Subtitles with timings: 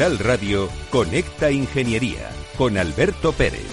[0.00, 3.66] Radio, Conecta Ingeniería con Alberto Pérez.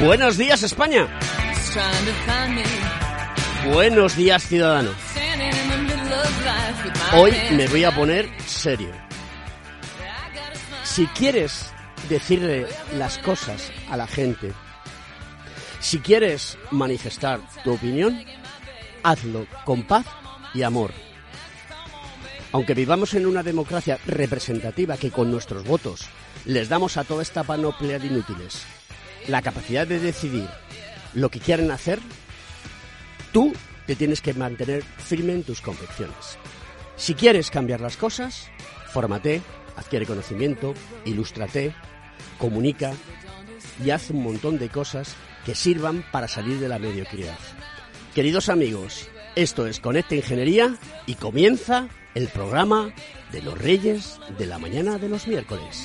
[0.00, 1.23] Buenos días España.
[3.72, 4.94] Buenos días ciudadanos.
[7.14, 8.90] Hoy me voy a poner serio.
[10.84, 11.72] Si quieres
[12.08, 14.52] decirle las cosas a la gente,
[15.80, 18.24] si quieres manifestar tu opinión,
[19.02, 20.06] hazlo con paz
[20.54, 20.92] y amor.
[22.52, 26.02] Aunque vivamos en una democracia representativa que con nuestros votos
[26.44, 28.64] les damos a toda esta panoplia de inútiles
[29.28, 30.48] la capacidad de decidir
[31.14, 32.00] lo que quieren hacer,
[33.32, 33.52] tú
[33.86, 36.38] te tienes que mantener firme en tus convicciones.
[36.96, 38.50] Si quieres cambiar las cosas,
[38.92, 39.42] fórmate,
[39.76, 41.74] adquiere conocimiento, ilústrate,
[42.38, 42.92] comunica
[43.84, 45.14] y haz un montón de cosas
[45.44, 47.38] que sirvan para salir de la mediocridad.
[48.14, 50.76] Queridos amigos, esto es Conecta Ingeniería
[51.06, 52.94] y comienza el programa
[53.32, 55.84] de los Reyes de la mañana de los miércoles.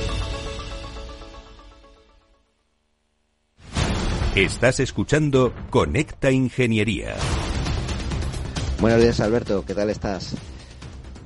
[4.35, 7.15] Estás escuchando Conecta Ingeniería.
[8.79, 10.35] Buenos días Alberto, ¿qué tal estás?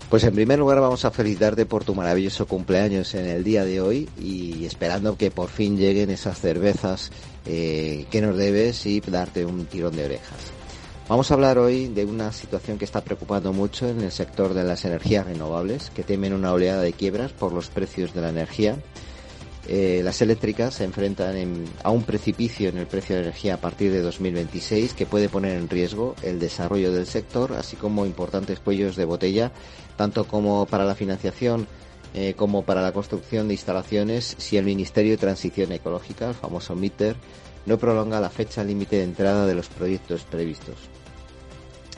[0.10, 3.80] Pues en primer lugar vamos a felicitarte por tu maravilloso cumpleaños en el día de
[3.80, 7.12] hoy y esperando que por fin lleguen esas cervezas
[7.46, 10.40] eh, que nos debes y darte un tirón de orejas.
[11.08, 14.64] Vamos a hablar hoy de una situación que está preocupando mucho en el sector de
[14.64, 18.78] las energías renovables, que temen una oleada de quiebras por los precios de la energía
[19.68, 23.92] eh, las eléctricas se enfrentan a un precipicio en el precio de energía a partir
[23.92, 28.96] de 2026 que puede poner en riesgo el desarrollo del sector, así como importantes cuellos
[28.96, 29.52] de botella,
[29.98, 31.68] tanto como para la financiación
[32.14, 36.76] eh, como para la construcción de instalaciones si el Ministerio de Transición Ecológica, el famoso
[36.76, 37.16] MITER,
[37.66, 40.76] no prolonga la fecha límite de entrada de los proyectos previstos.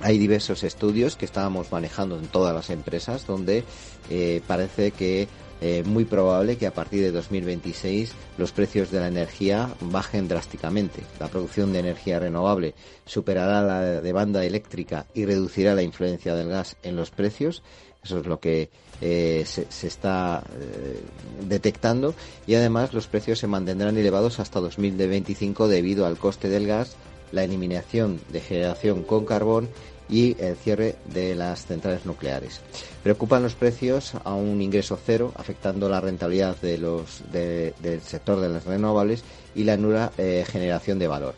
[0.01, 3.63] Hay diversos estudios que estábamos manejando en todas las empresas donde
[4.09, 5.27] eh, parece que
[5.59, 11.01] eh, muy probable que a partir de 2026 los precios de la energía bajen drásticamente.
[11.19, 12.75] La producción de energía renovable
[13.05, 17.63] superará la demanda eléctrica y reducirá la influencia del gas en los precios.
[18.03, 18.69] Eso es lo que
[19.01, 21.01] eh, se, está eh,
[21.47, 22.13] detectando
[22.45, 26.95] y además los precios se mantendrán elevados hasta 2025 debido al coste del gas,
[27.31, 29.69] la eliminación de generación con carbón
[30.09, 32.61] y el cierre de las centrales nucleares.
[33.03, 39.23] Preocupan los precios a un ingreso cero, afectando la rentabilidad del sector de las renovables
[39.55, 41.35] y la nula eh, generación de valor.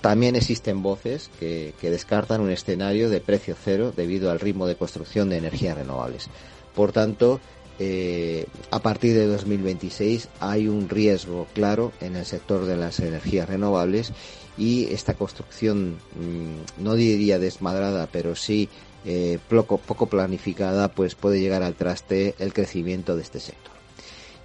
[0.00, 5.28] También existen voces que, descartan un escenario de precio cero debido al ritmo de construcción
[5.28, 6.28] de energías renovables.
[6.74, 7.40] Por tanto,
[7.78, 13.48] eh, a partir de 2026 hay un riesgo claro en el sector de las energías
[13.48, 14.12] renovables
[14.58, 18.68] y esta construcción, mm, no diría desmadrada, pero sí
[19.04, 23.74] eh, poco, poco planificada, pues puede llegar al traste el crecimiento de este sector.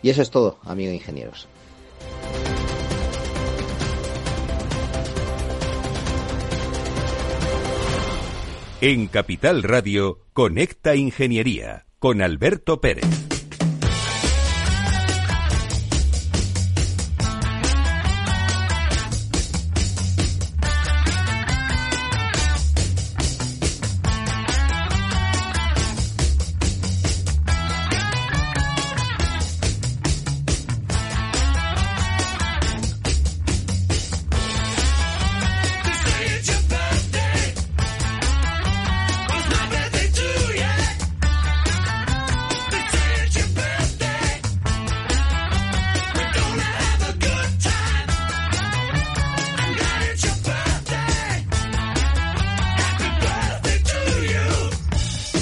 [0.04, 1.48] Y eso es todo, amigos ingenieros.
[8.82, 13.31] En Capital Radio, Conecta Ingeniería con Alberto Pérez.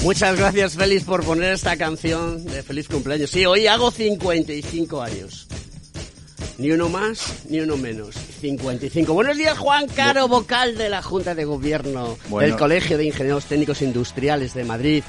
[0.02, 3.30] Muchas gracias, Félix, por poner esta canción de feliz cumpleaños.
[3.30, 5.46] Sí, hoy hago 55 años.
[6.56, 8.14] Ni uno más, ni uno menos.
[8.14, 9.12] 55.
[9.12, 13.82] Buenos días, Juan Caro, vocal de la Junta de Gobierno del Colegio de Ingenieros Técnicos
[13.82, 15.04] Industriales de Madrid,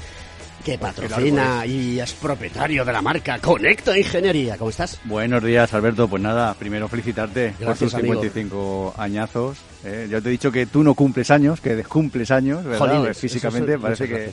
[0.62, 4.58] que patrocina y es propietario de la marca Conecto Ingeniería.
[4.58, 5.00] ¿Cómo estás?
[5.04, 6.06] Buenos días, Alberto.
[6.06, 9.56] Pues nada, primero felicitarte por tus 55 añazos.
[9.84, 10.06] ¿eh?
[10.10, 13.14] Ya te he dicho que tú no cumples años, que descumples años, ¿verdad?
[13.14, 14.30] Físicamente parece que...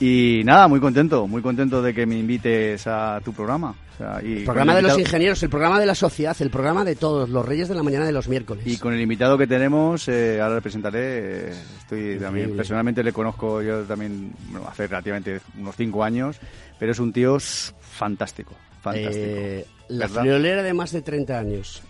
[0.00, 3.74] Y nada, muy contento, muy contento de que me invites a tu programa.
[4.22, 7.44] el programa de los ingenieros, el programa de la sociedad, el programa de todos, los
[7.44, 8.64] Reyes de la Mañana de los miércoles.
[8.64, 13.60] Y con el invitado que tenemos, eh, ahora le presentaré, estoy también, personalmente le conozco
[13.60, 14.32] yo también
[14.68, 16.38] hace relativamente unos cinco años,
[16.78, 19.26] pero es un tío fantástico, fantástico.
[19.26, 21.82] Eh, la friolera de más de 30 años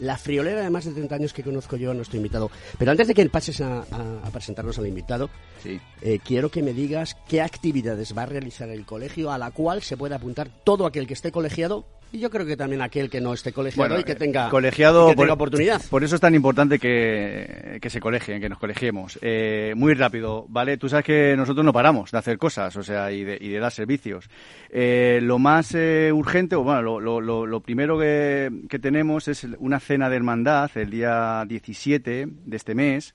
[0.00, 2.50] la friolera de más de 30 años que conozco yo a nuestro invitado.
[2.78, 3.84] Pero antes de que pases a,
[4.32, 5.30] presentarnos al invitado,
[5.64, 9.82] eh, quiero que me digas qué actividades va a realizar el colegio a la cual
[9.82, 13.20] se puede apuntar todo aquel que esté colegiado y yo creo que también aquel que
[13.20, 15.82] no esté colegiado y que tenga, colegiado por, oportunidad.
[15.90, 19.18] Por eso es tan importante que, que se colegien, que nos colegiemos.
[19.22, 20.76] Eh, muy rápido, ¿vale?
[20.76, 23.58] Tú sabes que nosotros no paramos de hacer cosas, o sea, y de, y de
[23.58, 24.28] dar servicios.
[24.70, 29.46] Eh, lo más eh, urgente, o bueno, lo, lo, lo primero que, que tenemos es
[29.58, 33.14] una cena de hermandad el día 17 de este mes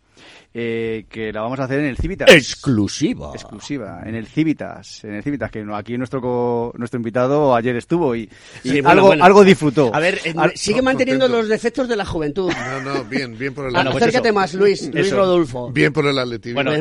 [0.54, 2.30] eh, que la vamos a hacer en el Civitas.
[2.30, 3.32] Exclusiva.
[3.34, 5.04] Exclusiva, en el Civitas.
[5.04, 8.30] En el Civitas, que aquí nuestro nuestro invitado ayer estuvo y,
[8.84, 9.94] algo, algo disfrutó.
[9.94, 10.20] A ver,
[10.56, 12.52] sigue manteniendo los defectos de la juventud.
[12.52, 15.72] No, no, bien, bien por el bueno, pues Acércate más, Luis, Luis Rodolfo.
[15.72, 16.62] Bien por el atletismo.
[16.62, 16.76] Bueno,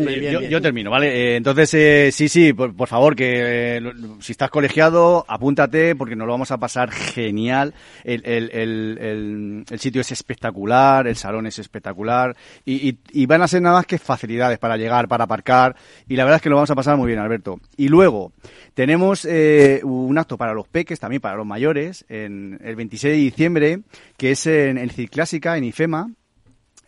[0.49, 1.09] yo, termino, ¿vale?
[1.09, 3.81] Eh, entonces, eh, sí, sí, por, favor, que
[4.21, 7.75] si estás colegiado, apúntate, porque nos lo vamos a pasar genial.
[8.05, 13.49] El, el, el, el sitio es espectacular, el salón es espectacular y, y van a
[13.49, 15.77] ser nada más que facilidades para llegar, para aparcar,
[16.09, 17.61] y la verdad es que lo vamos a pasar muy bien, Alberto.
[17.77, 18.33] Y luego,
[18.75, 23.19] tenemos eh, un acto para los peques, también para los mayores, en el 26 de
[23.19, 23.81] diciembre,
[24.17, 26.11] que es en, el Ciclásica, en IFEMA,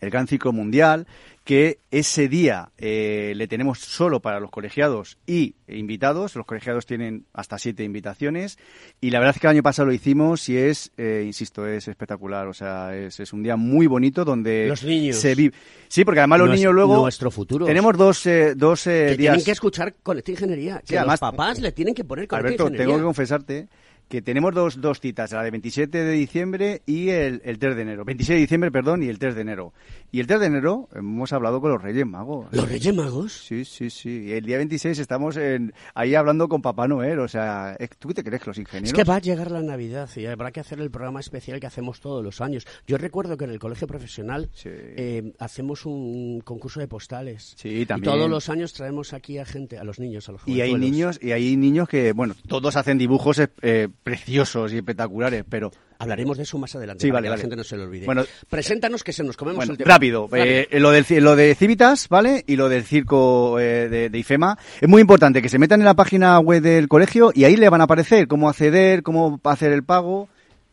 [0.01, 1.07] el Gran Ciclo Mundial,
[1.43, 6.35] que ese día eh, le tenemos solo para los colegiados y invitados.
[6.35, 8.57] Los colegiados tienen hasta siete invitaciones
[9.01, 11.87] y la verdad es que el año pasado lo hicimos y es, eh, insisto, es
[11.87, 12.47] espectacular.
[12.47, 15.17] O sea, es, es, un día muy bonito donde los niños.
[15.17, 15.53] se vive.
[15.89, 17.65] Sí, porque además los niños luego nuestro futuro.
[17.65, 19.17] Tenemos dos, eh, dos que días.
[19.17, 20.81] Tienen que escuchar Conecta Ingeniería.
[20.85, 23.67] Que además, los papás le tienen que poner Conecta Alberto, tengo que confesarte
[24.07, 27.81] que tenemos dos, dos citas, la de 27 de diciembre y el, el 3 de
[27.81, 28.05] enero.
[28.05, 29.73] 26 de diciembre, perdón, y el 3 de enero.
[30.11, 32.47] Y el 3 de enero hemos hablado con los Reyes Magos.
[32.51, 33.33] ¿Los Reyes Magos?
[33.33, 34.25] Sí, sí, sí.
[34.27, 37.19] Y el día 26 estamos en, ahí hablando con Papá Noel.
[37.19, 38.89] O sea, ¿eh, ¿tú qué te crees que los ingenieros?
[38.89, 41.65] Es que va a llegar la Navidad y habrá que hacer el programa especial que
[41.65, 42.67] hacemos todos los años.
[42.85, 44.69] Yo recuerdo que en el colegio profesional Sí.
[44.71, 47.55] eh, hacemos un concurso de postales.
[47.57, 48.13] Sí, Y también.
[48.13, 51.19] todos los años traemos aquí a gente, a los niños, a los Y hay niños,
[51.21, 56.43] y hay niños que, bueno, todos hacen dibujos eh, preciosos y espectaculares, pero Hablaremos de
[56.43, 57.37] eso más adelante, Sí, para vale, que vale.
[57.37, 58.05] la gente no se lo olvide.
[58.05, 60.27] Bueno, Preséntanos que se nos comemos Bueno, el rápido.
[60.33, 62.43] Eh, lo, del, lo de Civitas, ¿vale?
[62.45, 64.57] Y lo del circo eh, de, de IFEMA.
[64.81, 67.69] Es muy importante que se metan en la página web del colegio y ahí le
[67.69, 70.27] van a aparecer cómo acceder, cómo hacer el pago.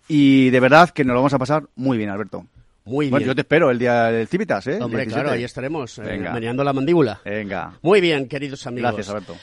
[0.08, 2.44] Y de verdad que nos lo vamos a pasar muy bien, Alberto.
[2.84, 3.10] Muy bien.
[3.12, 4.78] Bueno, yo te espero el día del Civitas, ¿eh?
[4.82, 5.12] Hombre, 17.
[5.12, 7.20] claro, ahí estaremos, eh, meneando la mandíbula.
[7.24, 7.78] Venga.
[7.82, 8.94] Muy bien, queridos amigos.
[8.94, 9.36] Gracias, Alberto.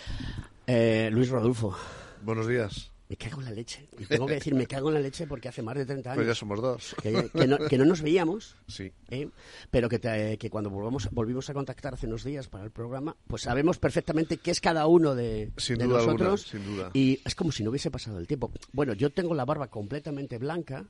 [0.65, 1.77] Eh, Luis Rodolfo,
[2.23, 2.91] Buenos días.
[3.09, 3.87] Me cago en la leche.
[3.97, 6.17] Y tengo que decir, me cago en la leche porque hace más de 30 años
[6.17, 6.95] Pues ya somos dos.
[7.01, 8.91] que, que no, que no nos veíamos, Sí.
[9.09, 9.29] ¿eh?
[9.71, 13.15] pero que, te- que cuando volvamos, volvimos a contactar hace unos días para el programa,
[13.27, 16.41] pues sabemos perfectamente qué es cada uno de, Sin de duda alguna, nosotros.
[16.51, 16.91] sin duda.
[16.93, 18.51] Y es como si no hubiese pasado el tiempo.
[18.73, 20.85] Bueno, yo tengo la barba completamente blanca,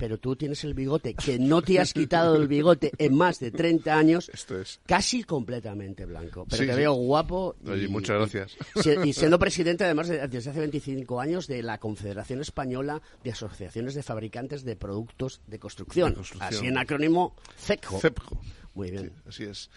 [0.00, 3.50] pero tú tienes el bigote, que no te has quitado el bigote en más de
[3.50, 4.80] 30 años, Esto es.
[4.86, 6.46] casi completamente blanco.
[6.48, 6.78] Pero Sí, te sí.
[6.78, 7.54] veo guapo.
[7.66, 8.56] Oye, muchas gracias.
[9.04, 13.94] Y siendo presidente, además, de- desde hace 25 años de la Confederación Española de Asociaciones
[13.94, 16.08] de Fabricantes de Productos de Construcción.
[16.10, 16.54] De construcción.
[16.54, 18.00] Así en acrónimo CEPCO.
[18.00, 18.40] CEPCO.
[18.74, 19.12] Muy bien.
[19.28, 19.68] Así es.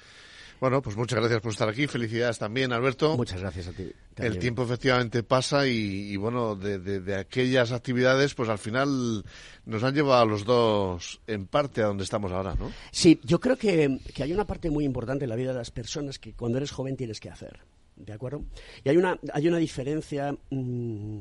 [0.63, 1.87] Bueno, pues muchas gracias por estar aquí.
[1.87, 3.17] Felicidades también, Alberto.
[3.17, 3.91] Muchas gracias a ti.
[4.15, 5.73] El tiempo efectivamente pasa y,
[6.13, 9.25] y bueno, de, de- de aquellas actividades, pues al final
[9.65, 12.71] nos han llevado a los dos en parte a donde estamos ahora, ¿no?
[12.91, 15.69] Sí, yo creo que, que hay una parte muy importante en la vida de las
[15.71, 17.59] personas que cuando eres joven tienes que hacer.
[17.97, 18.45] ¿De acuerdo?
[18.85, 20.33] Y hay una, hay una diferencia.
[20.49, 21.17] mm,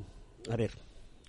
[0.51, 0.71] a ver,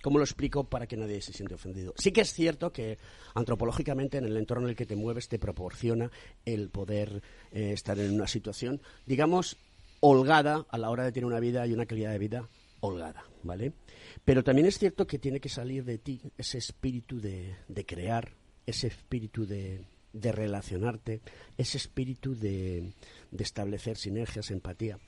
[0.04, 1.94] ¿cómo lo explico para que nadie se siente ofendido?
[1.96, 2.98] Sí que es cierto que
[3.34, 6.10] antropológicamente en el entorno en el que te mueves te proporciona
[6.44, 9.56] el poder eh, estar en una situación, digamos,
[10.00, 13.72] holgada a la hora de tener una vida y una calidad de vida holgada, ¿vale?
[14.26, 18.34] Pero también es cierto que tiene que salir de ti ese espíritu de, de crear,
[18.66, 21.22] ese espíritu de, de relacionarte,
[21.56, 22.92] ese espíritu de,
[23.30, 24.98] de establecer sinergias, empatía.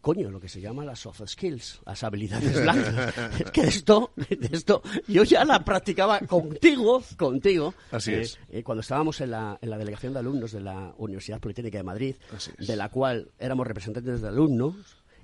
[0.00, 3.14] Coño, lo que se llama las soft skills, las habilidades blandas.
[3.40, 4.12] Es que esto,
[4.52, 7.74] esto, yo ya la practicaba contigo, contigo.
[7.90, 8.38] Así eh, es.
[8.48, 11.84] eh, cuando estábamos en la, en la delegación de alumnos de la Universidad Politécnica de
[11.84, 12.16] Madrid,
[12.58, 14.74] de la cual éramos representantes de alumnos,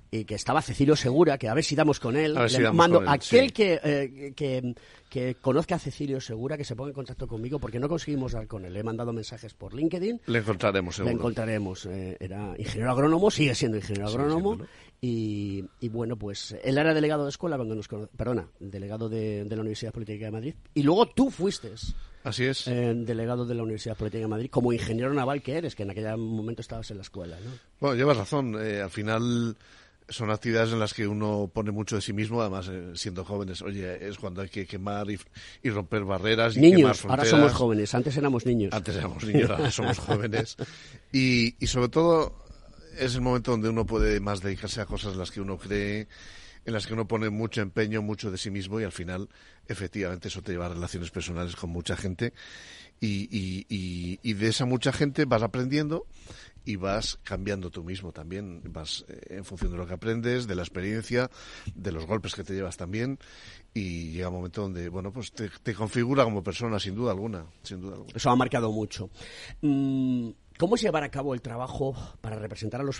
[0.09, 2.37] y que estaba Cecilio Segura, que a ver si damos con él.
[2.37, 3.51] A si damos mando con él, aquel sí.
[3.53, 4.73] que, eh, que,
[5.09, 8.47] que conozca a Cecilio Segura, que se ponga en contacto conmigo, porque no conseguimos dar
[8.47, 8.73] con él.
[8.73, 10.21] Le he mandado mensajes por LinkedIn.
[10.27, 11.13] Le encontraremos seguro.
[11.13, 11.85] Le encontraremos.
[11.87, 14.57] eh, era ingeniero agrónomo, sigue siendo ingeniero agrónomo.
[15.01, 19.55] Y, y bueno, pues él era delegado de escuela cuando nos perdona, delegado de, de
[19.55, 20.55] la Universidad Política de Madrid.
[20.73, 21.71] Y luego tú fuiste
[22.23, 22.67] Así es.
[22.67, 25.91] eh, delegado de la Universidad Política de Madrid como ingeniero naval que eres, que en
[25.91, 27.51] aquel momento estabas en la escuela, ¿no?
[27.79, 28.55] Bueno, llevas razón.
[28.59, 29.55] eh, al final
[30.09, 33.61] son actividades en las que uno pone mucho de sí mismo, además eh, siendo jóvenes.
[33.61, 35.19] Oye, es cuando hay que quemar y,
[35.63, 37.33] y romper barreras y quemar Niños, fronteras.
[37.33, 38.73] ahora somos jóvenes, antes éramos niños.
[38.73, 40.55] Antes éramos niños, ahora somos jóvenes.
[41.11, 42.45] Y, y sobre todo
[42.97, 46.07] es el momento donde uno puede más dedicarse a cosas en las que uno cree,
[46.65, 49.29] en las que uno pone mucho empeño, mucho de sí mismo y al final,
[49.67, 52.33] efectivamente, eso te lleva a relaciones personales con mucha gente
[52.99, 56.07] y de esa mucha gente vas aprendiendo
[56.67, 60.55] y vas cambiando tú mismo también, vas eh, en función de lo que aprendes, de
[60.55, 61.29] la experiencia,
[61.73, 63.17] de los golpes que te llevas también
[63.73, 67.79] y llega un momento donde, bueno, pues te, configura como persona, sin duda alguna, sin
[67.81, 68.11] duda alguna.
[68.15, 69.09] Eso ha marcado mucho.
[69.61, 72.97] Mm, ¿Cómo es llevar a cabo el trabajo para representar a los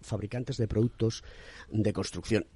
[0.00, 1.22] fabricantes de productos
[1.70, 2.46] de construcción?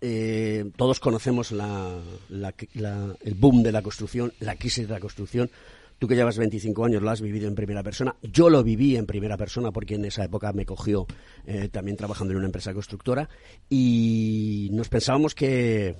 [0.00, 5.00] Eh, todos conocemos la- la- la- el boom de la construcción, la crisis de la
[5.00, 5.50] construcción.
[5.98, 8.14] Tú que llevas 25 años lo has vivido en primera persona.
[8.22, 11.06] Yo lo viví en primera persona porque en esa época me cogió
[11.46, 13.28] eh, también trabajando en una empresa constructora
[13.70, 15.94] y nos pensábamos que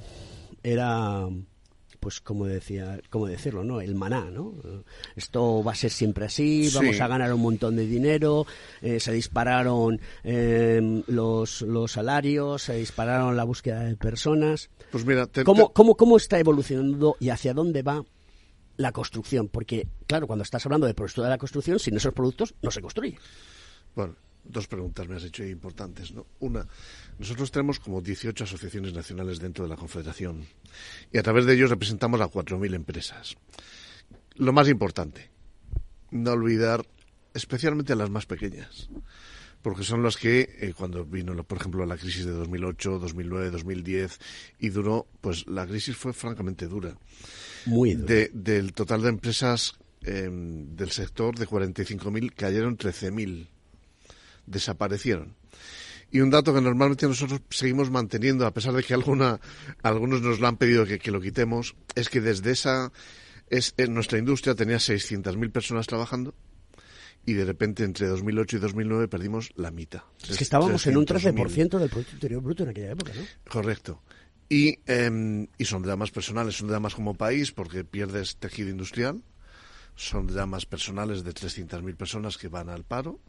[0.62, 1.28] era
[2.00, 3.80] pues como decía, cómo decirlo, ¿no?
[3.80, 4.52] El maná, ¿no?
[5.16, 6.76] Esto va a ser siempre así, Sí.
[6.76, 8.46] vamos a ganar un montón de dinero,
[8.80, 14.70] eh, se dispararon eh, los, los salarios, se dispararon la búsqueda de personas.
[14.92, 18.04] Pues mira, te- ¿Cómo, te- cómo, ¿Cómo está evolucionando y hacia dónde va
[18.76, 19.48] la construcción?
[19.48, 22.80] Porque, claro, cuando estás hablando de producto de la construcción, sin esos productos no se
[22.80, 23.18] construye.
[23.94, 26.26] Bueno, dos preguntas me has hecho importantes, ¿no?
[26.40, 26.66] Una,
[27.18, 30.46] nosotros tenemos como 18 asociaciones nacionales dentro de la Confederación
[31.12, 33.36] y a través de ellos representamos a 4.000 empresas.
[34.34, 35.30] Lo más importante,
[36.10, 36.86] no olvidar
[37.34, 38.88] especialmente a las más pequeñas,
[39.62, 44.18] porque son los que, eh, cuando vino, por ejemplo, la crisis de 2008, 2009, 2010
[44.60, 46.96] y duró, pues la crisis fue francamente dura.
[47.66, 48.28] Muy dura.
[48.32, 53.48] del total de empresas em, del sector, de 45.000, cayeron 13.000.
[54.46, 55.34] Desaparecieron.
[56.10, 59.40] Y un dato que normalmente nosotros seguimos manteniendo, a pesar de que alguna,
[59.82, 62.92] algunos nos lo han pedido que, que lo quitemos, es que desde esa,
[63.50, 66.34] es, en nuestra industria tenía 600.000 personas trabajando
[67.26, 70.02] y de repente entre 2008 y 2009 perdimos la mitad.
[70.28, 73.22] Es que estábamos en un 13% del Producto Interior Bruto en aquella época, ¿no?
[73.50, 74.00] Correcto.
[74.48, 79.22] Y, eh, y son dramas personales, son dramas como país porque pierdes tejido industrial,
[79.96, 83.20] son dramas personales de 300.000 personas que van al paro.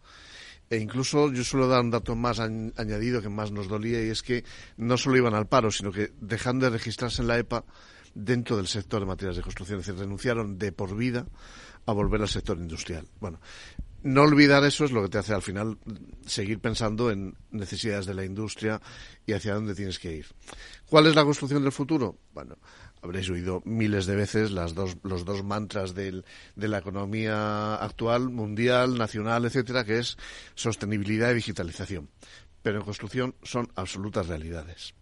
[0.70, 4.22] E incluso yo suelo dar un dato más añadido que más nos dolía y es
[4.22, 4.44] que
[4.76, 7.64] no solo iban al paro, sino que dejando de registrarse en la EPA
[8.14, 11.26] dentro del sector de materias de construcción, es decir, renunciaron de por vida
[11.86, 13.08] a volver al sector industrial.
[13.22, 13.40] Bueno,
[14.04, 15.78] no olvidar eso es lo que te hace al final
[16.26, 18.82] seguir pensando en necesidades de la industria
[19.26, 20.26] y hacia dónde tienes que ir.
[20.90, 22.18] ¿Cuál es la construcción del futuro?
[22.34, 22.58] Bueno,
[23.02, 26.24] habréis oído miles de veces las dos, los dos mantras de
[26.56, 30.18] la economía actual, mundial, nacional, etcétera, que es
[30.56, 32.10] sostenibilidad y digitalización.
[32.62, 34.94] Pero en construcción son absolutas realidades.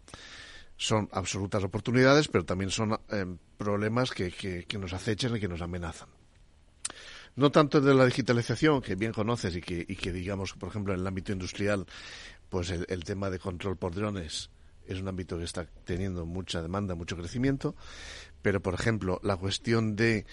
[0.76, 3.26] Son absolutas oportunidades, pero también son eh,
[3.56, 6.10] problemas que, que nos acechan y que nos amenazan
[7.38, 10.94] no tanto de la digitalización, que bien conoces y que, y que digamos, por ejemplo,
[10.94, 11.86] en el ámbito industrial,
[12.48, 14.50] pues el tema de control por drones
[14.88, 17.76] es un ámbito que está teniendo mucha demanda, mucho crecimiento,
[18.42, 20.26] pero por ejemplo, la cuestión de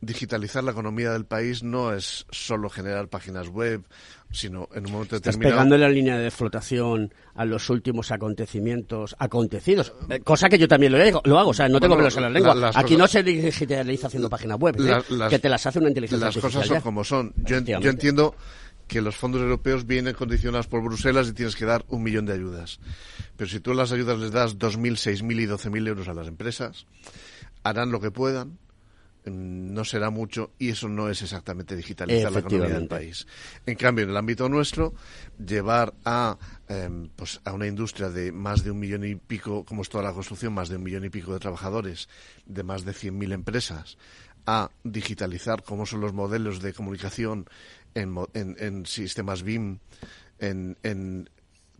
[0.00, 3.82] digitalizar la economía del país no es solo generar páginas web,
[4.30, 5.56] sino en un momento Estás determinado.
[5.56, 10.92] pegando la línea de flotación a los últimos acontecimientos acontecidos, eh, cosa que yo también
[10.92, 12.54] lo hago, lo hago o sea, no tengo pelos en la lengua.
[12.54, 14.82] las Aquí cosas- no se digitaliza haciendo páginas web, ¿eh?
[14.82, 16.82] Las- las- que te las hace una inteligencia Las cosas artificial son ya.
[16.82, 17.32] como son.
[17.36, 18.34] Yo, en- yo entiendo
[18.86, 22.34] que los fondos europeos vienen condicionados por Bruselas y tienes que dar un millón de
[22.34, 22.80] ayudas.
[23.36, 26.86] Pero si tú las ayudas les das 2.000, 6.000 y 12.000 euros a las empresas,
[27.62, 28.58] harán lo que puedan,
[29.24, 33.26] mm, no será mucho y eso no es exactamente digitalizar la economía del país.
[33.64, 34.94] En cambio, en el ámbito nuestro,
[35.44, 36.36] llevar a,
[36.68, 40.04] em, pues a una industria de más de un millón y pico, como es toda
[40.04, 42.08] la construcción, más de un millón y pico de trabajadores,
[42.44, 43.96] de más de 100.000 empresas,
[44.46, 47.46] a digitalizar cómo son los modelos de comunicación
[47.94, 49.78] en, en- en sistemas BIM,
[50.38, 51.28] en, en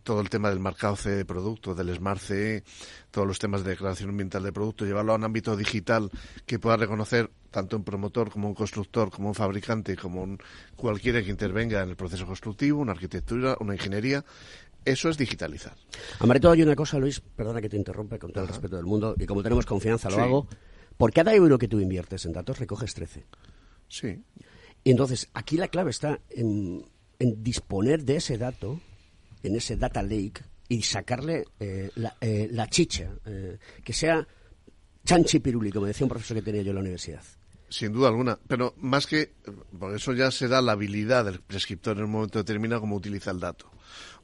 [0.03, 2.63] todo el tema del marcado CE de producto, del Smart CE,
[3.11, 6.11] todos los temas de declaración ambiental de producto, llevarlo a un ámbito digital
[6.45, 10.37] que pueda reconocer tanto un promotor como un constructor, como un fabricante, como un,
[10.75, 14.23] cualquiera que intervenga en el proceso constructivo, una arquitectura, una ingeniería,
[14.83, 15.73] eso es digitalizar.
[16.39, 19.15] Todo, hay una cosa, Luis, perdona que te interrumpa con todo el respeto del mundo,
[19.17, 20.21] y como tenemos confianza lo Sí.
[20.21, 20.47] hago,
[20.97, 23.25] por cada euro que tú inviertes en datos recoges 13.
[23.87, 24.21] Sí.
[24.85, 26.85] Y entonces, aquí la clave está en,
[27.17, 28.79] disponer de ese dato,
[29.41, 34.25] en ese data lake, y sacarle eh, la, eh, la chicha, eh, que sea
[35.03, 37.23] chanchi piruli, como decía un profesor que tenía yo en la universidad.
[37.67, 39.33] Sin duda alguna, pero más que,
[39.77, 43.31] por eso ya se da la habilidad del prescriptor en un momento determinado cómo utiliza
[43.31, 43.71] el dato,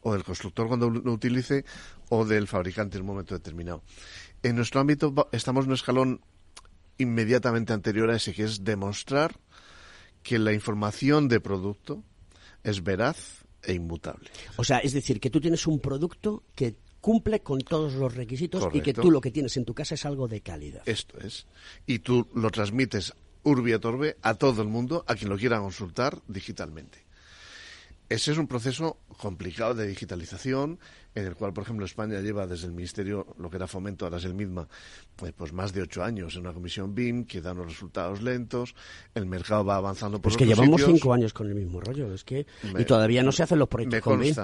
[0.02, 1.66] o del constructor cuando lo utilice,
[2.10, 3.82] o del fabricante en un momento determinado.
[4.44, 6.22] En nuestro ámbito estamos en un escalón
[7.00, 9.40] inmediatamente anterior a ese, que es demostrar
[10.24, 12.04] que la información de producto
[12.64, 14.30] es veraz e inmutable.
[14.58, 18.68] O sea, es decir, que tú tienes un producto que cumple con todos los requisitos
[18.74, 20.84] y que tú lo que tienes en tu casa es algo de calidad.
[20.86, 21.48] Esto es.
[21.88, 25.60] Y tú lo transmites urbi et orbe a todo el mundo, a quien lo quiera
[25.60, 27.00] consultar digitalmente.
[28.12, 30.80] Ese es un proceso complicado de digitalización,
[31.16, 34.18] en el cual, por ejemplo, España lleva desde el Ministerio, lo que era fomento, ahora
[34.18, 34.68] es el MIDMA,
[35.16, 38.76] pues, pues más de ocho años en una comisión BIM que da unos resultados lentos,
[39.16, 41.00] el mercado va avanzando por Pues que llevamos sitios.
[41.00, 43.70] cinco años con el mismo rollo, es que Me- y todavía no se hacen los
[43.70, 44.36] proyectos Me con BIM.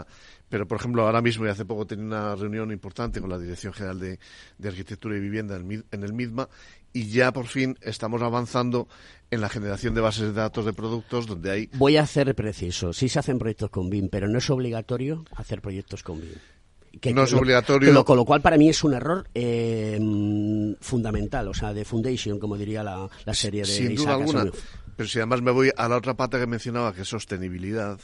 [0.50, 3.74] Pero, por ejemplo, ahora mismo y hace poco tenía una reunión importante con la Dirección
[3.74, 4.18] General de,
[4.58, 6.48] de Arquitectura y Vivienda en el, MID- en el MIDMA
[6.94, 8.88] y ya por fin estamos avanzando
[9.32, 12.94] en la generación de bases de datos de productos donde hay Voy a hacer preciso,
[12.94, 17.14] sí se hacen proyectos con BIM, pero no es obligatorio hacer proyectos con BIM.
[17.14, 17.94] No es lo- obligatorio.
[17.94, 22.40] lo- con lo cual, para mí es un error eh, fundamental, o sea, de foundation,
[22.40, 24.40] como diría la, la serie de sin duda alguna.
[24.42, 24.56] Asimov.
[24.96, 28.00] Pero si además me voy a la otra pata que mencionaba, que es sostenibilidad,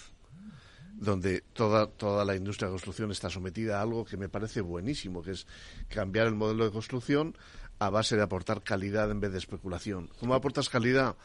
[1.03, 5.21] donde toda, toda la industria de construcción está sometida a algo que me parece buenísimo,
[5.21, 5.45] que es
[5.89, 7.37] cambiar el modelo de construcción
[7.79, 10.09] a base de aportar calidad en vez de especulación.
[10.19, 11.15] ¿Cómo aportas calidad?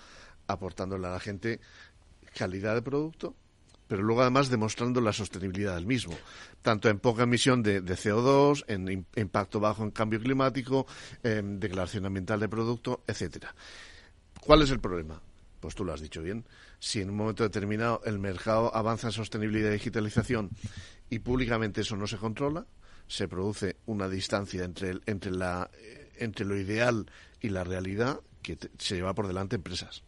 [0.46, 1.60] Aportándole a la gente
[2.36, 3.34] calidad de producto,
[3.86, 6.14] pero luego además demostrando la sostenibilidad del mismo,
[6.62, 10.86] tanto en poca emisión de, de CO2, en im- impacto bajo en cambio climático,
[11.22, 13.54] en declaración ambiental de producto, etcétera.
[14.40, 15.20] ¿Cuál es el problema?
[15.60, 16.44] Pues tú lo has dicho bien,
[16.78, 20.50] si en un momento determinado el mercado avanza en sostenibilidad y digitalización
[21.10, 22.66] y públicamente eso no se controla,
[23.06, 27.06] se produce una distancia entre, entre, la, eh, entre lo ideal
[27.40, 30.02] y la realidad que te- se lleva por delante empresas.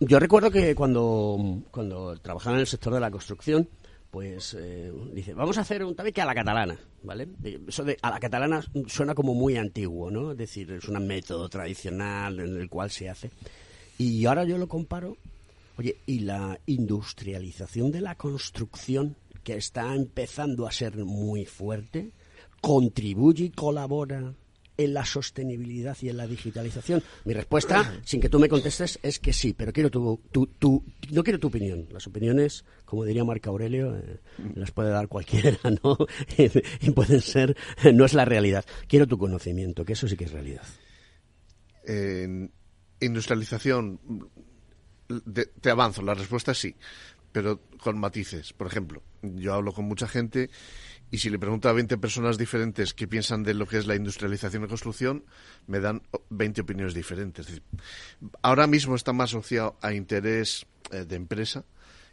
[0.00, 3.68] Yo recuerdo que cuando, cuando trabajaba en el sector de la construcción,
[4.10, 7.28] pues eh, dice, vamos a hacer un tabique a la catalana, ¿vale?
[7.44, 10.32] Eh, Eso de a la catalana suena como muy antiguo, ¿no?
[10.32, 13.30] Es decir, es un método tradicional en el cual se hace.
[14.00, 15.18] Y ahora yo lo comparo,
[15.76, 22.10] oye, y la industrialización de la construcción, que está empezando a ser muy fuerte,
[22.62, 24.34] contribuye y colabora
[24.78, 27.02] en la sostenibilidad y en la digitalización?
[27.26, 30.82] Mi respuesta, sin que tú me contestes, es que sí, pero quiero tu, tu, tu-
[31.10, 31.86] no quiero tu opinión.
[31.92, 34.18] Las opiniones, como diría Marco Aurelio, eh,
[34.54, 35.98] las puede dar cualquiera, ¿no?
[36.80, 37.54] y pueden ser,
[37.92, 38.64] no es la realidad.
[38.88, 40.62] Quiero tu conocimiento, que eso sí que es realidad.
[41.86, 42.50] En
[43.00, 44.00] industrialización,
[45.08, 46.76] de- te avanzo, la respuesta es sí,
[47.32, 48.52] pero con matices.
[48.52, 50.50] Por ejemplo, yo hablo con mucha gente
[51.10, 53.96] y si le pregunto a 20 personas diferentes qué piensan de lo que es la
[53.96, 55.24] industrialización y construcción,
[55.66, 57.60] me dan o- 20 opiniones diferentes.
[58.42, 61.64] Ahora mismo está más asociado a interés eh, de empresa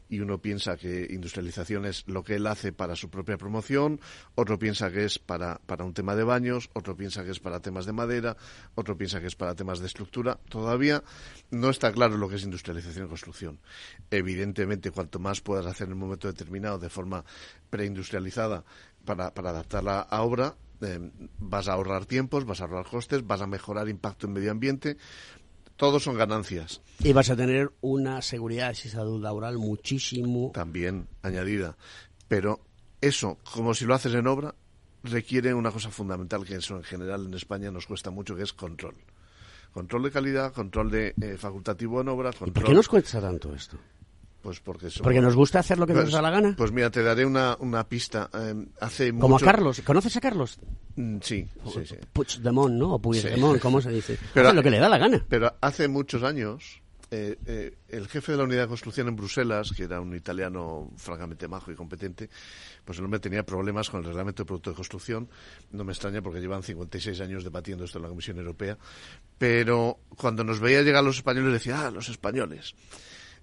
[0.09, 3.99] y uno piensa que industrialización es lo que él hace para su propia promoción,
[4.35, 7.59] otro piensa que es para, para un tema de baños, otro piensa que es para
[7.59, 8.37] temas de madera,
[8.75, 10.39] otro piensa que es para temas de estructura.
[10.49, 11.03] Todavía
[11.51, 13.59] no está claro lo que es industrialización y construcción.
[14.11, 17.23] Evidentemente, cuanto más puedas hacer en un momento determinado de forma
[17.69, 18.63] preindustrializada
[19.05, 23.41] para, para adaptarla a obra, eh, vas a ahorrar tiempos, vas a ahorrar costes, vas
[23.41, 24.97] a mejorar impacto en medio ambiente.
[25.77, 26.81] Todos son ganancias.
[26.99, 30.51] Y vas a tener una seguridad y salud laboral muchísimo.
[30.53, 31.77] también añadida.
[32.27, 32.59] Pero
[32.99, 34.55] eso, como si lo haces en obra,
[35.03, 38.53] requiere una cosa fundamental que eso en general en España nos cuesta mucho, que es
[38.53, 38.95] control.
[39.71, 42.53] Control de calidad, control de eh, facultativo en obra, ¿Y control...
[42.53, 43.77] por qué nos cuesta tanto esto?
[44.47, 46.55] Pues porque somos- ¿Porque nos gusta hacer lo que Pues- nos da la gana?
[46.57, 48.29] Pues mira, te daré una, una pista.
[48.33, 49.43] Eh, hace Como mucho...
[49.43, 49.81] a Carlos.
[49.83, 50.57] ¿Conoces a Carlos?
[50.95, 51.95] Mm, Sí, sí, sí.
[52.13, 52.93] Puigdemont, ¿no?
[52.93, 54.17] O Puigdemont, ¿cómo se dice?
[54.33, 55.25] Pero- Hace lo que le da la gana.
[55.27, 56.81] Pero hace muchos años,
[57.11, 60.91] eh, eh, el jefe de la unidad de construcción en Bruselas, que era un italiano
[60.95, 62.29] francamente majo y competente,
[62.85, 65.27] pues el hombre tenía problemas con el reglamento de producto de construcción.
[65.71, 68.77] No me extraña porque llevan 56 años debatiendo esto en la Comisión Europea.
[69.37, 72.75] Pero cuando nos veía llegar los españoles, decía, ah, los españoles.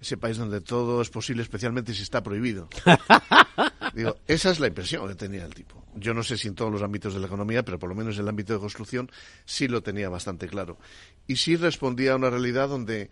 [0.05, 2.69] Ese país donde todo es posible, especialmente si está prohibido.
[3.95, 5.83] Digo, esa es la impresión que tenía el tipo.
[5.95, 8.15] Yo no sé si en todos los ámbitos de la economía, pero por lo menos
[8.15, 9.09] en el ámbito de construcción
[9.45, 10.77] sí lo tenía bastante claro.
[11.25, 13.09] Y sí respondía a una realidad donde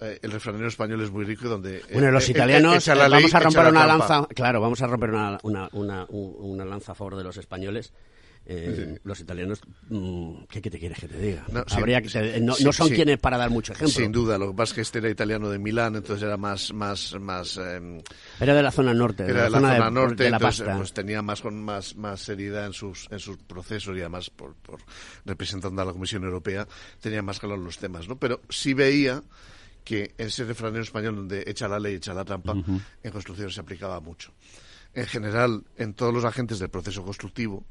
[0.00, 1.76] eh, el refranero español es muy rico y donde...
[1.76, 4.08] eh, Bueno, los eh, italianos, la eh, ley, vamos a romper la una trampa.
[4.08, 7.36] lanza, claro, vamos a romper una, una, una, un- una lanza a favor de los
[7.36, 7.92] españoles.
[8.46, 11.44] Eh, Los italianos, mm, ¿qué, qué te quieres que te diga?
[11.50, 12.94] No, sí, Habría que te- no, sí, no son sí.
[12.94, 13.94] quienes para dar mucho ejemplo.
[13.96, 16.72] Sin duda, lo que pasa es que este era italiano de Milán, entonces era más...
[16.74, 18.02] más, más eh,
[18.40, 20.76] Era de la zona norte, de era la, zona, de, norte, de la entonces pasta.
[20.76, 24.54] pues, tenía más con más, más seriedad en sus, en sus procesos y además por,
[24.56, 24.80] por
[25.24, 26.68] representando a la Comisión Europea
[27.00, 28.16] tenía más claro los temas, ¿no?
[28.18, 29.22] Pero sí veía
[29.84, 32.52] que ese refranero español donde echa la ley, echa la trampa,
[33.02, 34.32] en construcción se aplicaba mucho.
[34.94, 37.64] En general, en todos los agentes del proceso constructivo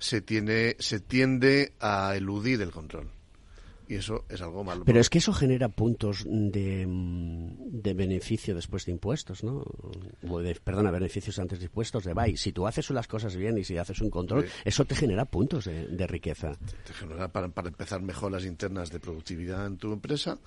[0.00, 3.08] se tiene, se tiende a eludir el control.
[3.88, 4.84] Y eso es algo malo.
[4.84, 9.64] Pero es que eso genera puntos de, mm, de beneficio después de impuestos, ¿no?
[10.22, 12.36] De, perdona, beneficios antes de impuestos de BAI.
[12.36, 14.52] Si tú haces las cosas bien y si haces un control, Sí.
[14.64, 16.52] eso te genera puntos de, de riqueza.
[16.86, 20.38] te genera para, para empezar mejoras internas de productividad en tu empresa,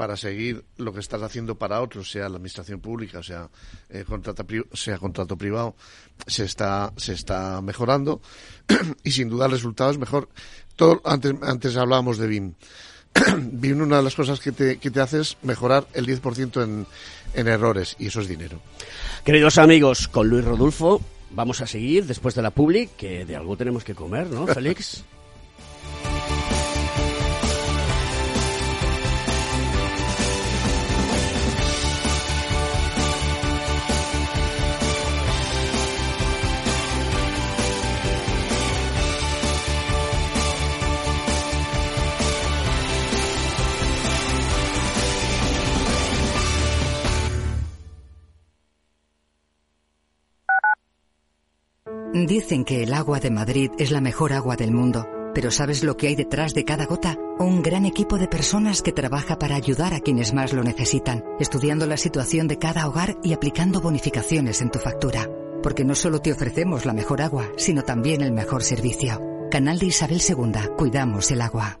[0.00, 3.50] para seguir lo que estás haciendo para otros, sea la administración pública, sea,
[3.90, 5.76] eh, contrata pri- sea contrato privado,
[6.26, 8.22] se está, se está mejorando
[9.04, 10.30] y sin duda el resultado es mejor.
[10.74, 12.54] Todo, antes, antes hablábamos de BIM.
[13.52, 16.86] BIM una de las cosas que te, que te hace es mejorar el 10% en,
[17.34, 18.58] en errores y eso es dinero.
[19.22, 23.54] Queridos amigos, con Luis Rodulfo vamos a seguir después de la public, que de algo
[23.58, 25.04] tenemos que comer, ¿no, Félix?
[52.26, 55.96] Dicen que el agua de Madrid es la mejor agua del mundo, pero ¿sabes lo
[55.96, 57.16] que hay detrás de cada gota?
[57.38, 61.86] Un gran equipo de personas que trabaja para ayudar a quienes más lo necesitan, estudiando
[61.86, 65.28] la situación de cada hogar y aplicando bonificaciones en tu factura.
[65.62, 69.20] Porque no solo te ofrecemos la mejor agua, sino también el mejor servicio.
[69.50, 70.76] Canal de Isabel II.
[70.76, 71.80] Cuidamos el agua.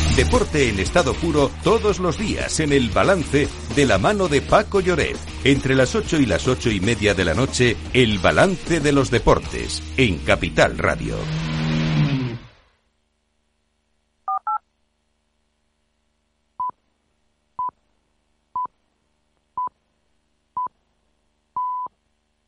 [0.15, 4.81] Deporte en estado puro todos los días en el balance de la mano de Paco
[4.81, 5.17] Lloret.
[5.45, 9.09] Entre las 8 y las ocho y media de la noche, el balance de los
[9.09, 11.15] deportes en Capital Radio.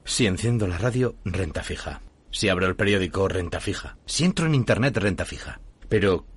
[0.03, 2.01] Si enciendo la radio, renta fija.
[2.29, 3.97] Si abro el periódico, renta fija.
[4.05, 5.59] Si entro en Internet, renta fija.
[5.87, 6.25] Pero,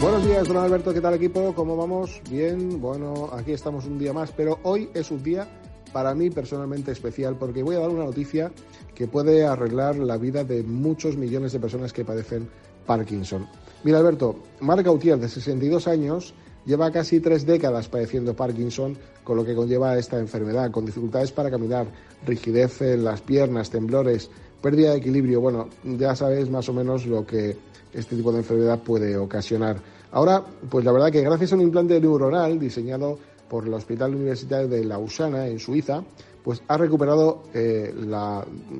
[0.00, 1.54] Buenos días, don Alberto, ¿qué tal equipo?
[1.54, 2.20] ¿Cómo vamos?
[2.28, 5.48] Bien, bueno, aquí estamos un día más, pero hoy es un día
[5.92, 8.52] para mí personalmente especial porque voy a dar una noticia
[8.94, 12.48] que puede arreglar la vida de muchos millones de personas que padecen
[12.86, 13.46] Parkinson.
[13.84, 16.34] Mira, Alberto, Marc Gautier, de 62 años,
[16.66, 21.50] lleva casi tres décadas padeciendo Parkinson, con lo que conlleva esta enfermedad, con dificultades para
[21.50, 21.86] caminar,
[22.26, 24.30] rigidez en las piernas, temblores,
[24.60, 25.40] pérdida de equilibrio.
[25.40, 27.56] Bueno, ya sabes más o menos lo que
[27.94, 29.76] este tipo de enfermedad puede ocasionar.
[30.12, 34.68] Ahora, pues la verdad que gracias a un implante neuronal diseñado por el Hospital Universitario
[34.68, 36.02] de Lausana, en Suiza,
[36.42, 37.92] pues ha recuperado eh,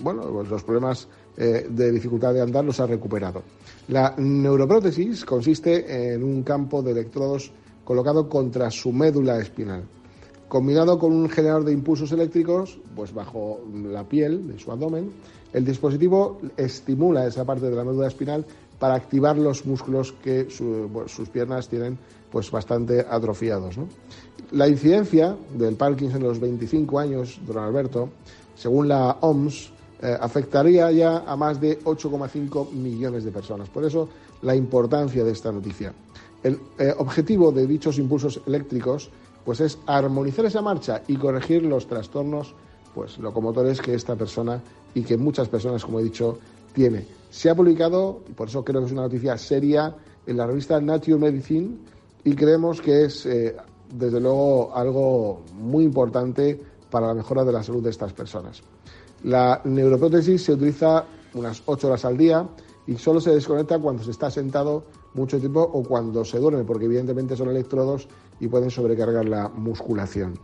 [0.03, 3.43] pues los problemas eh, de dificultad de andar los ha recuperado.
[3.89, 7.51] La neuroprótesis consiste en un campo de electrodos
[7.85, 9.85] colocado contra su médula espinal.
[10.49, 15.11] Combinado con un generador de impulsos eléctricos, pues bajo la piel de su abdomen,
[15.53, 18.45] el dispositivo estimula esa parte de la médula espinal
[18.79, 21.99] para activar los músculos que sus piernas tienen
[22.31, 23.77] pues bastante atrofiados.
[24.51, 28.11] La incidencia del Parkinson en los 25 años, don Alberto,
[28.57, 29.71] según la OMS,
[30.03, 33.69] eh, afectaría ya a más de 8,5 millones de personas.
[33.69, 34.09] Por eso
[34.43, 35.95] la importancia de esta noticia.
[36.43, 39.11] El eh, objetivo de dichos impulsos eléctricos
[39.45, 42.55] pues es armonizar esa marcha y corregir los trastornos
[42.95, 44.61] pues locomotores que esta persona
[44.95, 46.39] y que muchas personas, como he dicho,
[46.73, 47.07] tiene.
[47.35, 49.93] Se ha publicado, y por eso creo que es una noticia seria,
[50.25, 51.79] en la revista Nature Medicine
[52.23, 53.57] y creemos que es, eh,
[53.93, 58.63] desde luego, algo muy importante para la mejora de la salud de estas personas.
[59.25, 62.49] La neuroprótesis se utiliza unas 8 horas al día
[62.87, 66.85] y solo se desconecta cuando se está sentado mucho tiempo o cuando se duerme, porque
[66.85, 68.07] evidentemente son electrodos
[68.39, 70.39] y pueden sobrecargar la musculación.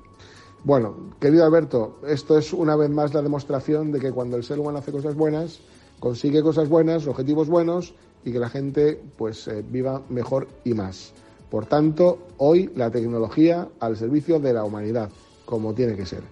[0.64, 4.58] Bueno, querido Alberto, esto es una vez más la demostración de que cuando el ser
[4.58, 5.60] humano hace cosas buenas,
[6.00, 11.12] consigue cosas buenas, objetivos buenos y que la gente pues eh, viva mejor y más.
[11.50, 15.10] Por tanto, hoy la tecnología al servicio de la humanidad,
[15.44, 16.22] como tiene que ser.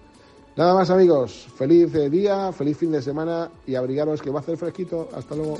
[0.55, 4.41] Nada más amigos, feliz eh, día, feliz fin de semana y abrigaros que va a
[4.41, 5.07] hacer fresquito.
[5.13, 5.59] Hasta luego.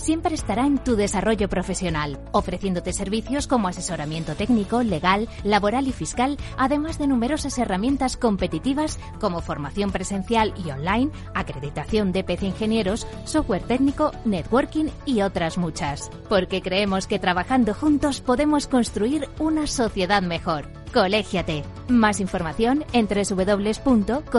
[0.00, 6.38] Siempre estará en tu desarrollo profesional, ofreciéndote servicios como asesoramiento técnico, legal, laboral y fiscal,
[6.56, 13.64] además de numerosas herramientas competitivas como formación presencial y online, acreditación de PC ingenieros, software
[13.64, 16.10] técnico, networking y otras muchas.
[16.30, 20.66] Porque creemos que trabajando juntos podemos construir una sociedad mejor.
[20.94, 21.62] Colégiate.
[21.88, 24.30] Más información en www.cogitim.es.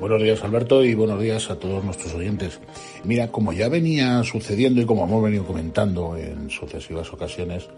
[0.00, 2.58] Buenos días Alberto y buenos días a todos nuestros oyentes.
[3.04, 7.68] Mira, como ya venía sucediendo y como hemos venido comentando en sucesivas ocasiones,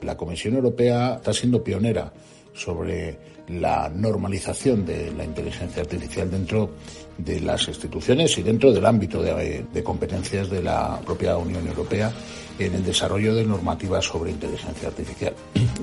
[0.00, 2.12] la Comisión Europea está siendo pionera
[2.54, 3.18] sobre
[3.48, 6.70] la normalización de la inteligencia artificial dentro
[7.18, 12.12] de las instituciones y dentro del ámbito de, de, competencias de la propia Unión Europea
[12.60, 15.34] en el desarrollo de normativas sobre inteligencia artificial.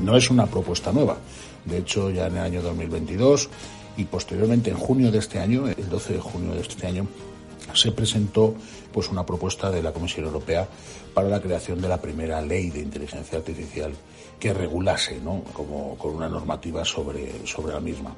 [0.01, 1.17] No es una propuesta nueva.
[1.65, 3.49] De hecho, ya en el año 2022
[3.99, 7.05] y posteriormente en junio de este año, el 12 de junio de este año,
[7.73, 8.55] se presentó
[8.93, 10.67] pues una propuesta de la Comisión Europea
[11.13, 13.91] para la creación de la primera ley de inteligencia artificial
[14.39, 15.43] que regulase, ¿no?
[15.51, 18.15] Como con una normativa sobre, sobre la misma.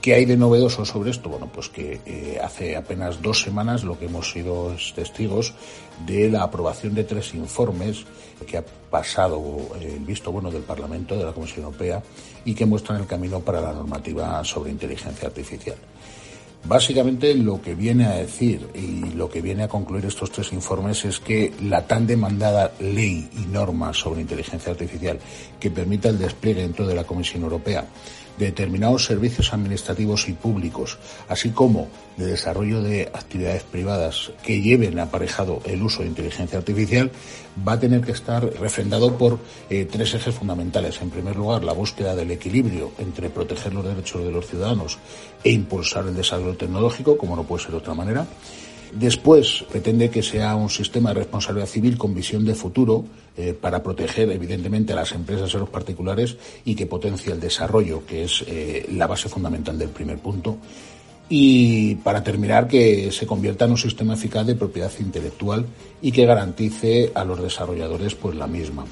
[0.00, 1.28] ¿Qué hay de novedoso sobre esto?
[1.28, 5.54] Bueno, pues que eh, hace apenas dos semanas lo que hemos sido testigos
[6.06, 8.04] de la aprobación de tres informes
[8.46, 9.42] que ha pasado
[9.80, 12.02] el visto bueno del Parlamento, de la Comisión Europea,
[12.44, 15.76] y que muestran el camino para la normativa sobre inteligencia artificial.
[16.68, 21.04] Básicamente lo que viene a decir y lo que viene a concluir estos tres informes
[21.04, 25.18] es que la tan demandada ley y norma sobre inteligencia artificial
[25.60, 27.86] que permita el despliegue dentro de la Comisión Europea
[28.38, 34.98] de determinados servicios administrativos y públicos, así como de desarrollo de actividades privadas que lleven
[34.98, 37.10] aparejado el uso de inteligencia artificial,
[37.66, 39.38] va a tener que estar refrendado por
[39.70, 41.00] eh, tres ejes fundamentales.
[41.00, 44.98] En primer lugar, la búsqueda del equilibrio entre proteger los derechos de los ciudadanos
[45.42, 48.26] e impulsar el desarrollo tecnológico, como no puede ser de otra manera.
[48.92, 53.04] Después, pretende que sea un sistema de responsabilidad civil con visión de futuro
[53.36, 57.40] eh, para proteger, evidentemente, a las empresas y a los particulares y que potencie el
[57.40, 60.56] desarrollo, que es eh, la base fundamental del primer punto.
[61.28, 65.66] Y para terminar, que se convierta en un sistema eficaz de propiedad intelectual
[66.00, 68.86] y que garantice a los desarrolladores pues la misma.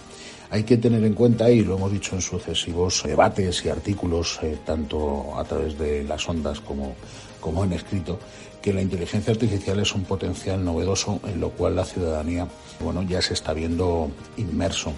[0.51, 4.59] Hay que tener en cuenta, y lo hemos dicho en sucesivos debates y artículos, eh,
[4.65, 6.95] tanto a través de las ondas como,
[7.41, 8.19] como en escrito,
[8.65, 12.49] que la inteligencia artificial es un potencial novedoso en lo cual la ciudadanía
[12.81, 14.95] bueno, ya se está viendo inmerso.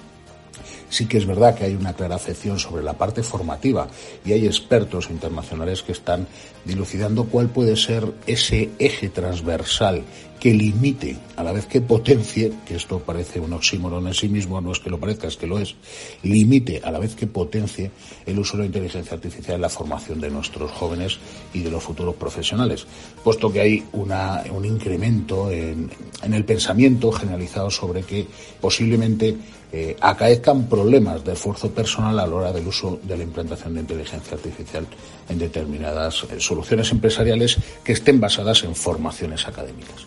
[0.89, 3.89] Sí que es verdad que hay una clara afección sobre la parte formativa
[4.25, 6.29] y hay expertos internacionales que están
[6.65, 10.05] dilucidando cuál puede ser ese eje transversal
[10.39, 14.61] que limite, a la vez que potencie, que esto parece un oxímoron en sí mismo,
[14.61, 15.75] no es que lo parezca, es que lo es,
[16.23, 17.91] limite, a la vez que potencie
[18.27, 21.19] el uso de la inteligencia artificial en la formación de nuestros jóvenes
[21.55, 22.87] y de los futuros profesionales,
[23.25, 25.91] puesto que hay una, un incremento en,
[26.23, 28.27] el pensamiento generalizado sobre que
[28.61, 29.37] posiblemente
[29.73, 33.81] eh, acaezcan problemas de esfuerzo personal a la hora del uso de la implantación de
[33.81, 34.87] inteligencia artificial
[35.29, 40.07] en determinadas eh, soluciones empresariales que estén basadas en formaciones académicas.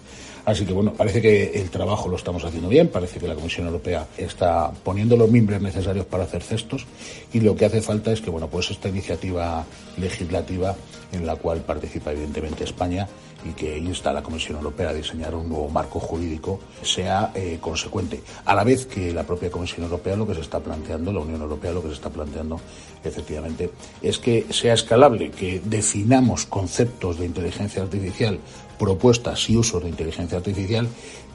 [0.49, 3.67] Así que bueno, parece que el trabajo lo estamos haciendo bien, parece que la Comisión
[3.67, 6.87] Europea está poniendo los mimbres necesarios para hacer cestos
[7.31, 9.63] y lo que hace falta es que bueno, pues esta iniciativa
[9.97, 10.75] legislativa
[11.11, 13.07] en la cual participa evidentemente España
[13.45, 17.59] y que insta a la Comisión Europea a diseñar un nuevo marco jurídico sea eh,
[17.61, 18.21] consecuente.
[18.45, 21.41] A la vez que la propia Comisión Europea lo que se está planteando, la Unión
[21.41, 22.59] Europea lo que se está planteando
[23.03, 23.69] efectivamente
[24.01, 28.39] es que sea escalable, que definamos conceptos de inteligencia artificial,
[28.79, 30.87] propuestas y usos de inteligencia artificial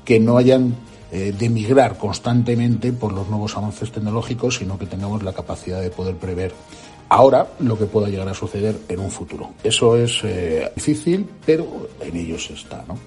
[0.05, 0.75] que no hayan
[1.13, 5.91] eh, de migrar constantemente por los nuevos avances tecnológicos, sino que tengamos la capacidad de
[5.91, 6.53] poder prever
[7.09, 9.51] ahora lo que pueda llegar a suceder en un futuro.
[9.63, 12.85] Eso es eh, difícil, pero en ellos está.
[12.89, 12.99] ¿no?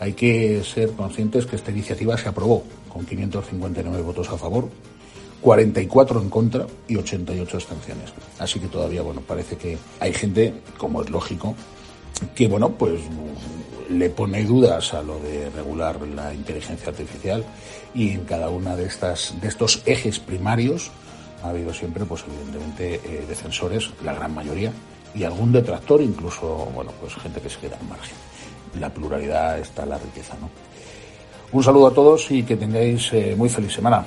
[0.00, 4.68] Hay que ser conscientes que esta iniciativa se aprobó con 559 votos a favor,
[5.42, 8.12] 44 en contra y 88 abstenciones.
[8.38, 11.54] Así que todavía, bueno, parece que hay gente, como es lógico,
[12.34, 13.00] que, bueno, pues
[13.92, 17.44] le pone dudas a lo de regular la inteligencia artificial
[17.94, 20.90] y en cada una de estas de estos ejes primarios
[21.42, 24.72] ha habido siempre, pues evidentemente, eh, defensores, la gran mayoría,
[25.14, 28.14] y algún detractor, incluso, bueno, pues gente que se queda al margen.
[28.78, 30.48] La pluralidad está la riqueza, ¿no?
[31.50, 34.06] Un saludo a todos y que tengáis eh, muy feliz semana.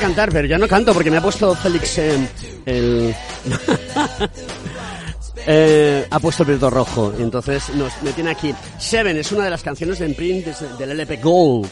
[0.00, 2.28] Cantar, pero ya no canto porque me ha puesto Félix eh,
[2.66, 3.14] el...
[5.46, 8.54] eh, ha puesto el piloto rojo y entonces nos, me tiene aquí.
[8.78, 11.68] Seven es una de las canciones de print del LP Gold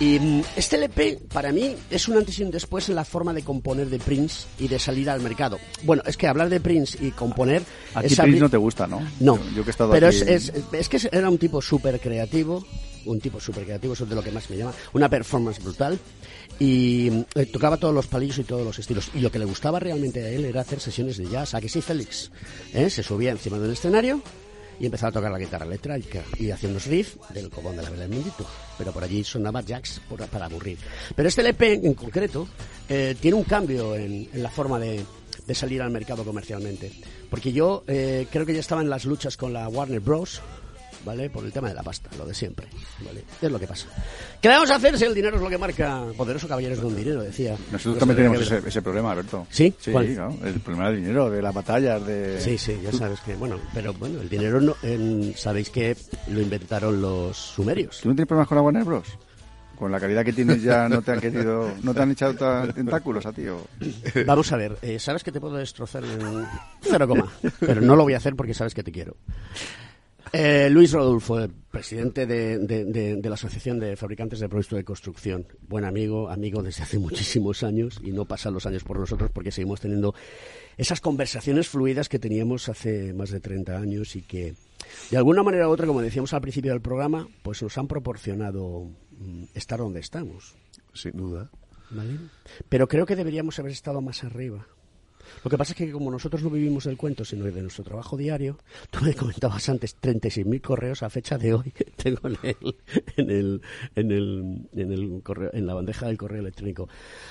[0.00, 3.32] Y mm, este LP, para mí, es un antes y un después en la forma
[3.34, 5.58] de componer de Prince y de salir al mercado.
[5.82, 7.62] Bueno, es que hablar de Prince y componer...
[7.94, 9.00] A ti Prince abrir- no te gusta, ¿no?
[9.20, 11.60] No, Yo, yo que he estado pero aquí- es, es, es que era un tipo
[11.60, 12.64] súper creativo,
[13.04, 15.98] un tipo súper creativo, eso es de lo que más me llama, una performance brutal
[16.60, 19.10] y eh, tocaba todos los palillos y todos los estilos.
[19.14, 21.70] Y lo que le gustaba realmente a él era hacer sesiones de jazz, a que
[21.70, 22.30] sí, Félix.
[22.74, 22.90] ¿Eh?
[22.90, 24.22] Se subía encima del escenario
[24.78, 27.90] y empezaba a tocar la guitarra eléctrica y hacía unos riffs del cobón de la
[27.90, 28.46] vela del mundito.
[28.76, 30.76] Pero por allí sonaba jazz para aburrir.
[31.16, 32.46] Pero este LP en concreto
[32.90, 35.02] eh, tiene un cambio en, en la forma de,
[35.46, 36.92] de salir al mercado comercialmente.
[37.30, 40.42] Porque yo eh, creo que ya estaba en las luchas con la Warner Bros.
[41.04, 41.30] ¿Vale?
[41.30, 42.66] Por el tema de la pasta, lo de siempre.
[43.04, 43.24] ¿Vale?
[43.40, 43.86] Es lo que pasa.
[44.40, 46.04] ¿Qué vamos a hacer si el dinero es lo que marca?
[46.16, 47.56] Poderoso caballeros con dinero, decía.
[47.72, 49.46] Nosotros también tenemos ese, ese problema, Alberto.
[49.50, 49.72] ¿Sí?
[49.80, 50.12] Sí, ¿Cuál?
[50.12, 52.38] claro, el problema del dinero, de las batallas, de...
[52.40, 55.96] Sí, sí, ya sabes que, bueno, pero bueno, el dinero no, en- sabéis que
[56.28, 58.00] lo inventaron los sumerios.
[58.02, 59.06] ¿Tú no tienes problemas con la Warner Bros?
[59.78, 62.34] Con la calidad que tienes ya no te han querido, no te han echado
[62.74, 63.44] tentáculos a ti.
[64.26, 66.46] Vamos a ver, eh, sabes que te puedo destrozar en
[66.82, 69.16] cero coma, pero no lo voy a hacer porque sabes que te quiero.
[70.32, 74.76] Eh, Luis Rodolfo, el presidente de, de- de- de la Asociación de Fabricantes de Productos
[74.76, 75.46] de Construcción.
[75.68, 79.50] Buen amigo, amigo desde hace muchísimos años y no pasan los años por nosotros porque
[79.50, 80.14] seguimos teniendo
[80.76, 84.54] esas conversaciones fluidas que teníamos hace más de 30 años y que,
[85.10, 88.84] de alguna manera u otra, como decíamos al principio del programa, pues nos han proporcionado
[89.18, 90.54] mm, estar donde estamos.
[90.94, 91.50] Sin duda.
[91.90, 92.16] ¿vale?
[92.68, 94.64] Pero creo que deberíamos haber estado más arriba.
[95.44, 98.16] Lo que pasa es que como nosotros no vivimos del cuento, sino de nuestro trabajo
[98.16, 98.58] diario,
[98.90, 102.76] tú me comentabas antes 36.000 correos a fecha de hoy tengo en el,
[103.16, 103.62] en el,
[103.96, 106.88] en el, en el correo, en la bandeja del correo electrónico.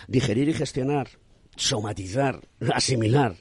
[0.08, 1.10] Digerir y gestionar,
[1.56, 3.36] somatizar, asimilar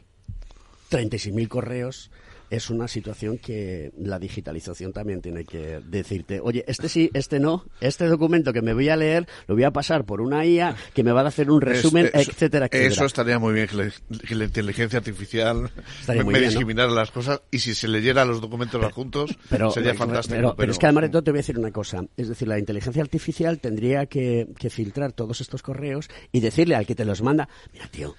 [0.91, 2.11] 36.000 correos
[2.51, 7.65] es una situación que la digitalización también tiene que decirte, oye, este sí, este no,
[7.81, 11.03] este documento que me voy a leer lo voy a pasar por una IA que
[11.05, 12.89] me va a hacer un resumen, Es- eso- etcétera, etcétera.
[12.95, 13.93] Eso estaría muy bien, que, la-
[14.27, 15.71] que la inteligencia artificial
[16.01, 16.51] Estaría me, me bien, ¿no?
[16.51, 20.37] discriminara las cosas y si se leyera los documentos adjuntos pero, sería pero- fantástico.
[20.37, 22.05] Pero, pero es que además de todo te voy a decir una cosa.
[22.17, 26.87] Es decir, la inteligencia artificial tendría que, que filtrar todos estos correos y decirle al
[26.87, 28.15] que te los manda, mira tío,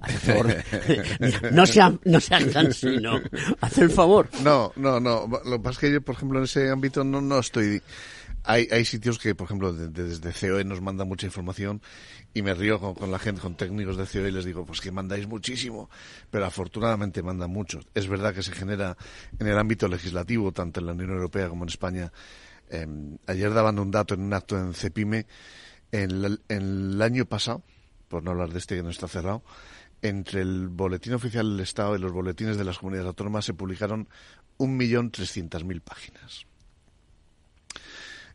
[0.00, 0.46] haz el favor,
[1.20, 3.20] mira, no sea, no sea cansino,
[3.78, 4.28] el favor.
[4.42, 5.26] No, no, no.
[5.44, 7.82] Lo que pasa es que yo, por ejemplo, en ese ámbito no, no estoy...
[8.44, 11.82] Hay, hay sitios que, por ejemplo, de- de- desde COE nos mandan mucha información
[12.32, 14.90] y me río con, la gente, con técnicos de COE y les digo, pues que
[14.90, 15.90] mandáis muchísimo,
[16.30, 17.80] pero afortunadamente mandan mucho.
[17.94, 18.96] Es verdad que se genera
[19.38, 22.12] en el ámbito legislativo, tanto en la Unión Europea como en España.
[22.70, 22.86] Eh,
[23.26, 25.26] ayer daban un dato en un acto en CEPIME,
[25.92, 27.62] en el año pasado,
[28.08, 29.42] por no hablar de este que no está cerrado,
[30.02, 34.08] entre el Boletín Oficial del Estado y los boletines de las comunidades autónomas se publicaron
[34.58, 36.46] 1.300.000 páginas.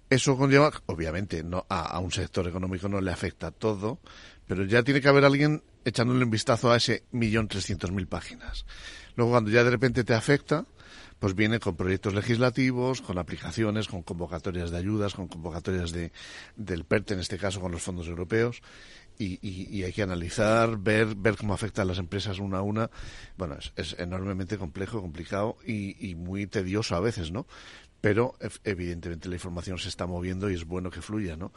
[0.10, 4.00] Eso conlleva, obviamente, no a, un sector económico no le afecta todo,
[4.46, 8.66] pero ya tiene que haber alguien echándole un vistazo a ese millón trescientos mil páginas.
[9.16, 10.66] Luego, cuando ya de repente te afecta,
[11.18, 16.12] pues viene con proyectos legislativos, con aplicaciones, con convocatorias de ayudas, con convocatorias de,
[16.56, 18.62] del PERTE, en este caso con los fondos europeos,
[19.18, 22.90] y, y- hay que analizar, ver, ver cómo afecta a las empresas una a una.
[23.38, 27.46] Bueno, es, es enormemente complejo, complicado y, muy tedioso a veces, ¿no?
[28.02, 31.52] Pero evidentemente la información se está moviendo y es bueno que fluya, ¿no?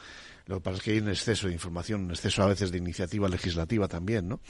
[0.47, 2.79] Lo que pasa es que hay un exceso de información, un exceso a veces de
[2.79, 4.41] iniciativa legislativa también, ¿no?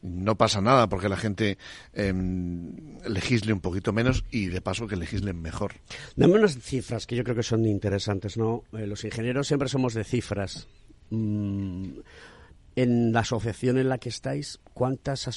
[0.00, 1.58] No pasa nada porque la gente
[1.92, 2.72] em,
[3.06, 5.72] legisle un poquito menos y de paso que legislen mejor.
[6.16, 8.62] Dame unas cifras que yo creo que son interesantes, ¿no?
[8.72, 10.68] Eh, los ingenieros siempre somos de cifras.
[11.10, 11.98] Mm,
[12.78, 15.28] en la asociación en la que estáis, ¿cuántas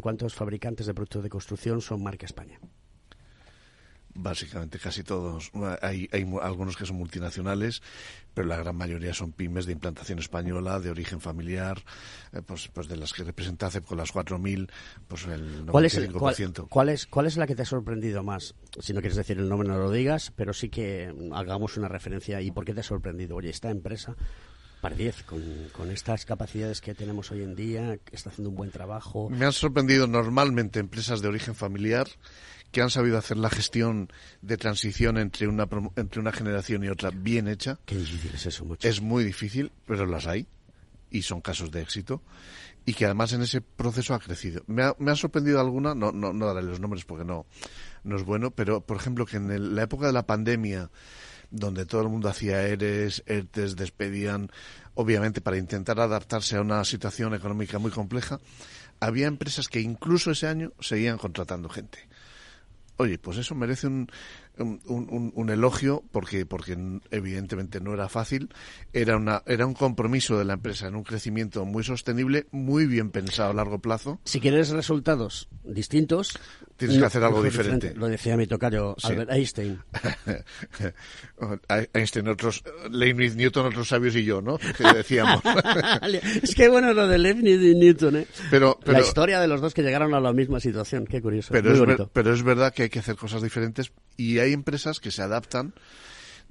[0.00, 2.58] ¿cuántos fabricantes de productos de construcción son marca España?
[4.14, 5.52] Básicamente casi todos.
[5.82, 6.08] Hay,
[6.40, 7.82] algunos que son multinacionales,
[8.32, 11.84] pero la gran mayoría son pymes de implantación española, de origen familiar,
[12.32, 14.70] eh, pues, pues de las que representa con las 4.000,
[15.06, 15.70] pues el 95%.
[15.70, 16.34] ¿Cuál es, el- cuál,
[16.70, 18.54] cuál es, ¿Cuál es la que te ha sorprendido más?
[18.80, 22.40] Si no quieres decir el nombre, no lo digas, pero sí que hagamos una referencia.
[22.40, 23.36] ¿Y por qué te ha sorprendido?
[23.36, 24.16] Oye, esta empresa,
[24.80, 28.56] par 10, con, con estas capacidades que tenemos hoy en día, que está haciendo un
[28.56, 29.28] buen trabajo.
[29.30, 32.06] Me han sorprendido normalmente empresas de origen familiar
[32.70, 34.10] que han sabido hacer la gestión
[34.42, 35.66] de transición entre una,
[35.96, 37.78] entre una generación y otra bien hecha.
[37.86, 38.86] Qué difícil es eso, mucho.
[38.86, 40.46] Es muy difícil, pero las hay
[41.10, 42.22] y son casos de éxito
[42.84, 44.62] y que además en ese proceso ha crecido.
[44.66, 47.46] Me ha, me ha sorprendido alguna, no, no, no daré los nombres porque no,
[48.04, 50.90] no es bueno, pero por ejemplo que en el- la época de la pandemia,
[51.50, 54.50] donde todo el mundo hacía ERES, ERTES, despedían,
[54.94, 58.38] obviamente para intentar adaptarse a una situación económica muy compleja,
[59.00, 61.98] había empresas que incluso ese año seguían contratando gente.
[63.00, 64.10] Oye, pues eso merece un,
[64.58, 66.76] un, un- elogio porque porque
[67.12, 68.48] evidentemente no era fácil
[68.92, 73.10] era una era un compromiso de la empresa en un crecimiento muy sostenible muy bien
[73.12, 76.36] pensado a largo plazo Si quieres resultados distintos,
[76.78, 77.92] Tienes que no- hacer algo mejor diferente.
[77.94, 79.08] Lo decía mi tocayo Sí.
[79.08, 79.80] Albert Einstein.
[81.92, 85.42] Einstein otros Leibniz Newton otros sabios y yo no que decíamos
[86.42, 88.26] es que bueno lo de Leibniz y Newton, ¿eh?
[88.50, 91.48] Pero- pero- la historia de los dos que llegaron a la misma situación, qué curioso.
[91.52, 94.52] pero muy es, ver- pero es verdad que hay que hacer cosas diferentes y hay
[94.52, 95.74] empresas que se adaptan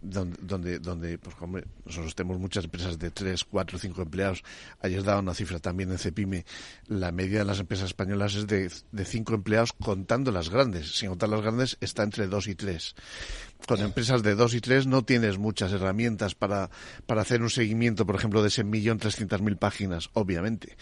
[0.02, 4.44] donde, donde, donde pues, hombre, nosotros tenemos muchas empresas de 3, 4, 5 empleados.
[4.82, 6.46] Ayer daba una cifra también en Cepime.
[6.88, 10.96] La media de las empresas españolas es de, de 5 empleados contando las grandes.
[10.96, 12.96] Sin contar las grandes está entre 2 y 3.
[13.66, 16.70] Con empresas de 2 y 3 no tienes muchas herramientas para,
[17.06, 20.78] para hacer un seguimiento, por ejemplo, de ese millón trescientas mil páginas, obviamente.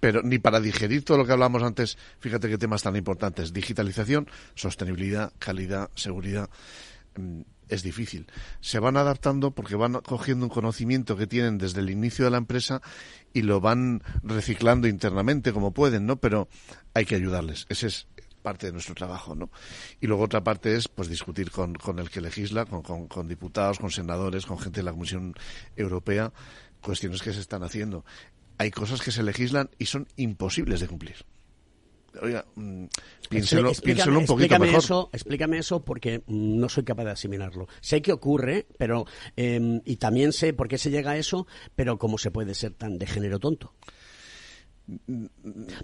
[0.00, 3.52] Pero ni para digerir todo lo que hablamos antes, fíjate qué temas tan importantes.
[3.52, 6.48] Digitalización, sostenibilidad, calidad, seguridad
[7.16, 7.42] mm,
[7.72, 8.26] es difícil.
[8.60, 12.36] Se van adaptando porque van cogiendo un conocimiento que tienen desde el inicio de la
[12.36, 12.82] empresa
[13.32, 16.16] y lo van reciclando internamente como pueden, ¿no?
[16.16, 16.48] Pero
[16.92, 17.66] hay que ayudarles.
[17.70, 18.06] Ese es
[18.42, 19.50] parte de nuestro trabajo, ¿no?
[20.00, 23.28] Y luego otra parte es, pues, discutir con, con el que legisla, con, con, con
[23.28, 25.34] diputados, con senadores, con gente de la Comisión
[25.76, 26.32] Europea,
[26.82, 28.04] cuestiones que se están haciendo.
[28.58, 31.24] Hay cosas que se legislan y son imposibles de cumplir.
[32.20, 32.84] Oiga, mm,
[33.30, 34.84] piénselo, Expli- explícame- piénselo un poquito explícame mejor.
[34.84, 37.68] Eso, explícame eso porque no soy capaz de asimilarlo.
[37.80, 39.06] Sé que ocurre, pero
[39.36, 42.74] eh, y también sé por qué se llega a eso, pero cómo se puede ser
[42.74, 43.72] tan de género tonto.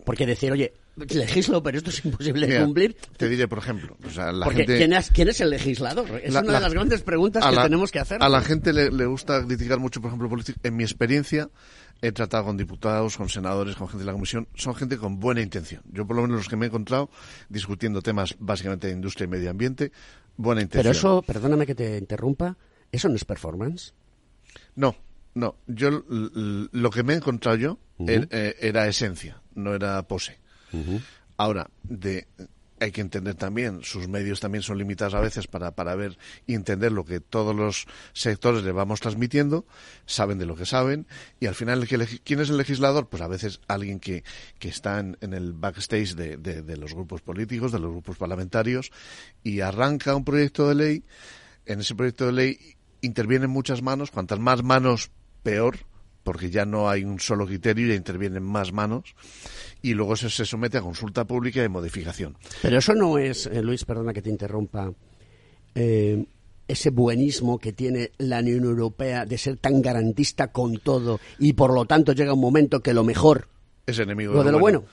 [0.05, 2.97] Porque decir, oye, legislo, pero esto es imposible de cumplir.
[3.17, 4.77] Te diré, por ejemplo, o sea, la Porque gente...
[4.79, 6.21] ¿quién, es, quién es el legislador?
[6.23, 8.23] Es La- una la- de las grandes preguntas que la- tenemos que hacer.
[8.23, 10.29] A la gente le, le gusta criticar mucho, por ejemplo.
[10.65, 11.49] En mi experiencia,
[12.01, 14.47] he tratado con diputados, con senadores, con gente de la comisión.
[14.55, 15.83] Son gente con buena intención.
[15.93, 17.11] Yo, por lo menos, los que me he encontrado
[17.49, 19.91] discutiendo temas básicamente de industria y medio ambiente,
[20.37, 20.93] buena intención.
[20.93, 22.57] Pero eso, perdóname que te interrumpa,
[22.93, 23.95] ¿eso no es performance?
[24.77, 24.95] No,
[25.35, 25.57] no.
[25.67, 30.39] Yo lo que me he encontrado yo er- eh, era esencia, no era pose.
[31.37, 32.27] Ahora, de
[32.81, 36.55] hay que entender también, sus medios también son limitados a veces para, para ver y
[36.55, 39.67] entender lo que todos los sectores le vamos transmitiendo,
[40.07, 41.07] saben de lo que saben,
[41.41, 43.09] y al final, ¿quién es el legislador?
[43.09, 44.25] Pues a veces alguien que,
[44.59, 48.17] que está en, en el backstage de, de- de los grupos políticos, de los grupos
[48.17, 48.91] parlamentarios,
[49.43, 51.05] y arranca un proyecto de ley,
[51.67, 52.59] en ese proyecto de ley
[53.01, 55.11] intervienen muchas manos, cuantas más manos,
[55.43, 55.79] peor,
[56.29, 59.15] porque ya no hay un solo criterio, ya intervienen más manos,
[59.81, 62.37] y luego se, se somete a consulta pública y modificación.
[62.61, 64.93] Pero eso no es, eh, Luis, perdona que te interrumpa,
[65.75, 66.23] eh,
[66.69, 71.73] ese buenismo que tiene la Unión Europea de ser tan garantista con todo y por
[71.73, 73.49] lo tanto llega un momento que lo mejor,
[73.87, 74.85] Es enemigo lo de lo bueno.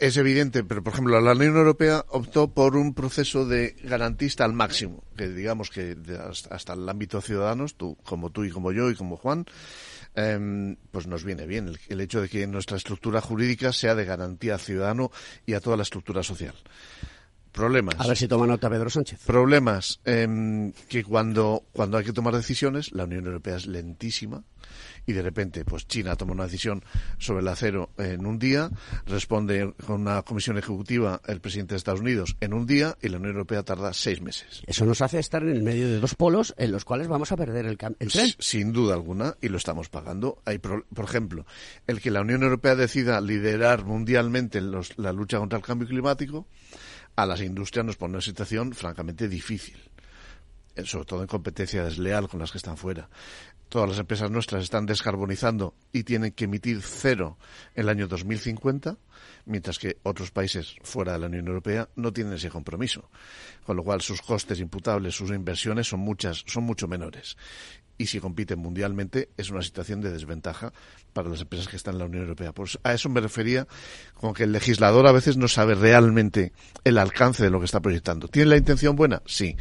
[0.00, 4.54] Es evidente, pero por ejemplo, la Unión Europea optó por un proceso de garantista al
[4.54, 8.72] máximo, que digamos que de hasta, hasta el ámbito ciudadanos, tú, como tú y como
[8.72, 9.44] yo y como Juan,
[10.14, 14.04] em, pues nos viene bien el, el hecho de que nuestra estructura jurídica sea de
[14.04, 15.10] garantía al ciudadano
[15.46, 16.54] y a toda la estructura social.
[17.52, 17.96] Problemas.
[17.98, 19.20] A ver si toma nota Pedro Sánchez.
[19.26, 24.44] Problemas em, que cuando, cuando hay que tomar decisiones, la Unión Europea es lentísima
[25.06, 26.82] y de repente, pues China toma una decisión
[27.18, 28.70] sobre el acero en un día,
[29.06, 33.16] responde con una comisión ejecutiva el presidente de Estados Unidos en un día y la
[33.18, 34.62] Unión Europea tarda seis meses.
[34.66, 37.36] Eso nos hace estar en el medio de dos polos en los cuales vamos a
[37.36, 38.30] perder el, el tren.
[38.38, 40.40] Sin duda alguna, y lo estamos pagando.
[40.44, 41.46] Hay, pro- por ejemplo,
[41.86, 46.46] el que la Unión Europea decida liderar mundialmente los- la lucha contra el cambio climático,
[47.16, 49.76] a las industrias nos pone una situación francamente difícil,
[50.76, 53.08] eh, sobre todo en competencia desleal con las que están fuera.
[53.70, 57.38] Todas las empresas nuestras están descarbonizando y tienen que emitir cero
[57.76, 58.98] el año 2050,
[59.44, 63.08] mientras que otros países fuera de la Unión Europea no tienen ese compromiso.
[63.64, 67.36] Con lo cual sus costes imputables, sus inversiones son muchas, son mucho menores.
[68.00, 70.72] Y si compiten mundialmente es una situación de desventaja
[71.12, 72.52] para las empresas que están en la Unión Europea.
[72.52, 73.66] Pues a eso me refería
[74.14, 76.52] con que el legislador a veces no sabe realmente
[76.84, 78.28] el alcance de lo que está proyectando.
[78.28, 79.20] ¿Tiene la intención buena?
[79.26, 79.54] Sí.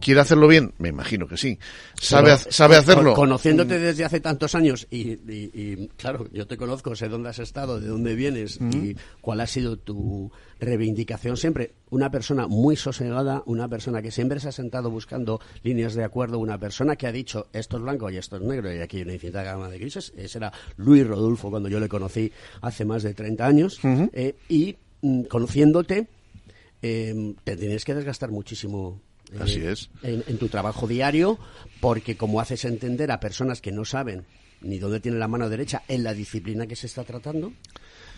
[0.00, 0.74] ¿Quiere hacerlo bien?
[0.78, 1.58] Me imagino que sí.
[2.00, 3.14] ¿Sabe, Pero, sabe con- hacerlo?
[3.14, 7.38] Conociéndote desde hace tantos años y, y- y, claro, yo te conozco, sé dónde has
[7.38, 11.74] estado, de dónde vienes y cuál ha sido tu reivindicación siempre.
[11.90, 16.38] Una persona muy sosegada, una persona que siempre se ha sentado buscando líneas de acuerdo,
[16.40, 19.02] una persona que ha dicho esto es blanco y esto es negro y aquí hay
[19.04, 20.12] una infinita gama de grises.
[20.16, 23.78] Ese era Luis Rodolfo cuando yo le conocí hace más de 30 años.
[24.12, 26.08] Eh, y mm, conociéndote,
[26.82, 29.00] eh, te tienes que desgastar muchísimo
[29.32, 29.90] eh, Así es.
[30.02, 31.38] en, en tu trabajo diario,
[31.80, 34.24] porque como haces entender a personas que no saben
[34.62, 37.52] ni dónde tiene la mano derecha en la disciplina que se está tratando.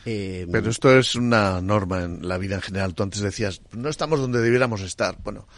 [0.05, 2.95] eh, Pero esto es una norma en la vida en general.
[2.95, 5.19] Tú antes decías, no estamos donde debiéramos estar.
[5.25, 5.49] Bueno,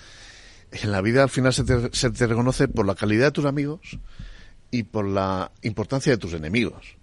[0.73, 3.45] En la vida al final se te, se te reconoce por la calidad de tus
[3.45, 3.99] amigos
[4.71, 6.97] y por la importancia de tus enemigos.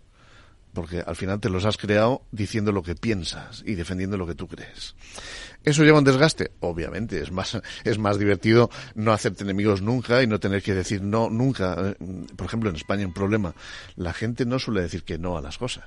[0.74, 4.36] Porque al final te los has creado diciendo lo que piensas y defendiendo lo que
[4.36, 4.96] tú crees.
[5.64, 6.52] ¿Eso lleva un desgaste?
[6.60, 11.02] Obviamente, es más, es más divertido no hacerte enemigos nunca y no tener que decir
[11.02, 11.96] no nunca.
[12.36, 13.54] Por ejemplo, en España un problema.
[13.96, 15.84] La gente no suele decir que no a las cosas.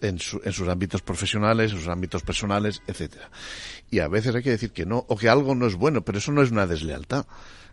[0.00, 3.30] En, su- en sus ámbitos profesionales, en sus ámbitos personales, etcétera.
[3.90, 6.18] Y a veces hay que decir que no, o que algo no es bueno, pero
[6.18, 7.26] eso no es una deslealtad.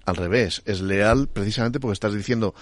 [0.05, 2.55] Al revés, es leal precisamente porque estás diciendo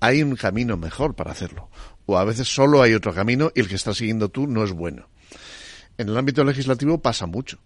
[0.00, 1.68] hay un camino mejor para hacerlo.
[2.06, 4.72] O a veces solo hay otro camino y el que estás siguiendo tú no es
[4.72, 5.08] bueno.
[5.98, 7.58] En el ámbito legislativo pasa mucho.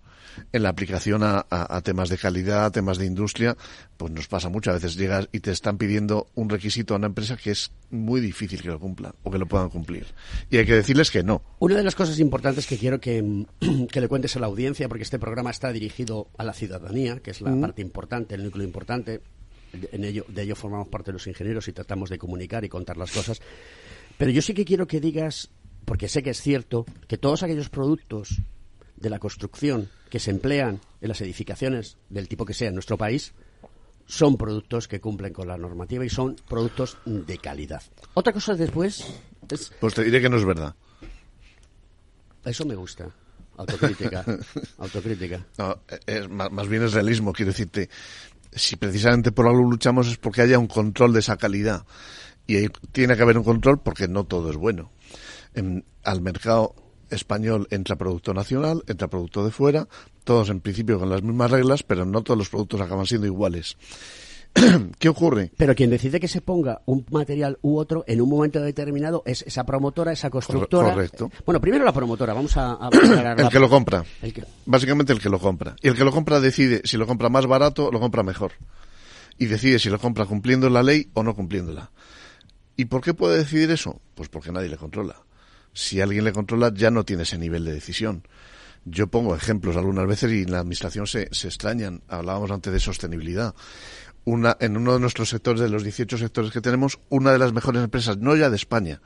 [0.52, 3.56] En la aplicación a, a- a temas de calidad, a temas de industria,
[3.96, 4.70] pues nos pasa mucho.
[4.70, 8.20] A veces llegas y te están pidiendo un requisito a una empresa que es muy
[8.20, 10.06] difícil que lo cumplan o que lo puedan cumplir.
[10.50, 11.42] Y hay que decirles que no.
[11.58, 13.46] Una de las cosas importantes que quiero que,
[13.90, 17.30] que le cuentes a la audiencia, porque este programa está dirigido a la ciudadanía, que
[17.30, 17.60] es la Mm.
[17.60, 19.20] parte importante, el núcleo importante.
[19.92, 23.12] En ello, de ello formamos parte los ingenieros y tratamos de comunicar y contar las
[23.12, 23.40] cosas.
[24.18, 25.50] Pero yo sí que quiero que digas,
[25.84, 28.40] porque sé que es cierto, que todos aquellos productos
[29.00, 32.96] de la construcción que se emplean en las edificaciones del tipo que sea en nuestro
[32.98, 33.32] país
[34.06, 37.82] son productos que cumplen con la normativa y son productos de calidad.
[38.14, 39.04] Otra cosa después
[39.50, 40.74] es Pues te diré que no es verdad.
[42.44, 43.08] eso me gusta.
[43.56, 44.24] Autocrítica.
[44.78, 45.46] Autocrítica.
[45.58, 47.88] No, es, más, más bien es realismo, quiero decirte.
[48.52, 51.84] Si precisamente por algo luchamos es porque haya un control de esa calidad.
[52.46, 54.90] Y ahí tiene que haber un control porque no todo es bueno.
[55.54, 56.74] En- al mercado
[57.10, 59.86] español entra producto nacional, entra producto de fuera,
[60.24, 63.76] todos en principio con las mismas reglas, pero no todos los productos acaban siendo iguales.
[64.98, 65.52] ¿Qué ocurre?
[65.56, 69.42] Pero quien decide que se ponga un material u otro en un momento determinado es
[69.42, 70.90] esa promotora, esa constructora.
[70.92, 71.30] correcto.
[71.46, 72.88] Bueno, primero la promotora, vamos a, a
[73.38, 74.04] El que lo compra.
[74.22, 75.76] El que- Básicamente el que lo compra.
[75.80, 78.52] Y el que lo compra decide si lo compra más barato, lo compra mejor.
[79.38, 81.90] Y decide si lo compra cumpliendo la ley o no cumpliéndola.
[82.76, 84.00] ¿Y por qué puede decidir eso?
[84.16, 85.16] Pues porque nadie le controla.
[85.72, 88.26] Si alguien le controla, ya no tiene ese nivel de decisión.
[88.84, 92.02] Yo pongo ejemplos algunas veces y en la administración se, se extrañan.
[92.08, 93.54] Hablábamos antes de sostenibilidad.
[94.24, 97.52] Una, en uno de nuestros sectores, de los 18 sectores que tenemos, una de las
[97.52, 99.00] mejores empresas, no ya de España,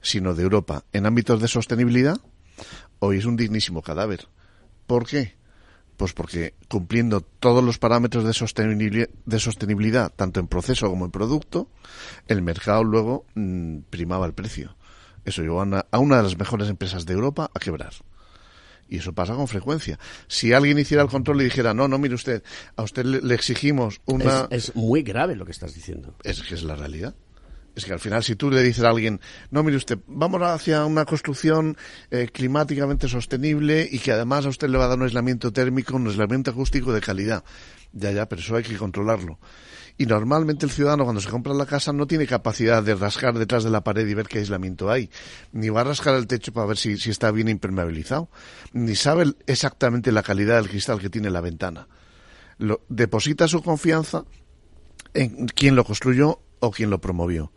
[0.00, 2.20] sino de Europa, en ámbitos de sostenibilidad,
[2.98, 4.28] hoy es un dignísimo cadáver.
[4.86, 5.36] ¿Por qué?
[5.96, 11.10] Pues porque cumpliendo todos los parámetros de sostenibilidad, de sostenibilidad tanto en proceso como en
[11.10, 11.70] producto,
[12.28, 14.76] el mercado luego mm, primaba el precio.
[15.28, 17.92] Eso llevó a una, a una de las mejores empresas de Europa a quebrar.
[18.88, 19.98] Y eso pasa con frecuencia.
[20.26, 22.42] Si alguien hiciera el control y dijera, no, no, mire usted,
[22.76, 24.48] a usted le, le exigimos una...
[24.50, 26.14] Es, es muy grave lo que estás diciendo.
[26.24, 27.14] Es que es la realidad.
[27.78, 29.20] Es que al final, si tú le dices a alguien,
[29.52, 31.76] no, mire usted, vamos hacia una construcción
[32.10, 35.94] eh, climáticamente sostenible y que además a usted le va a dar un aislamiento térmico,
[35.94, 37.44] un aislamiento acústico de calidad.
[37.92, 39.38] Ya, ya, pero eso hay que controlarlo.
[39.96, 43.62] Y normalmente el ciudadano cuando se compra la casa no tiene capacidad de rascar detrás
[43.62, 45.08] de la pared y ver qué aislamiento hay.
[45.52, 48.28] Ni va a rascar el techo para ver si, si está bien impermeabilizado.
[48.72, 51.86] Ni sabe exactamente la calidad del cristal que tiene la ventana.
[52.58, 54.24] Lo, deposita su confianza
[55.14, 57.52] en quién lo construyó o quién lo promovió.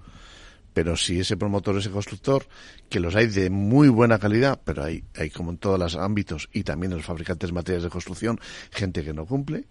[0.74, 2.46] Pero si ese promotor, ese constructor,
[2.90, 6.50] que los hay de muy buena calidad, pero hay, hay como en todos los ámbitos
[6.54, 8.40] y también en los fabricantes de materiales de construcción,
[8.72, 9.66] gente que no cumple,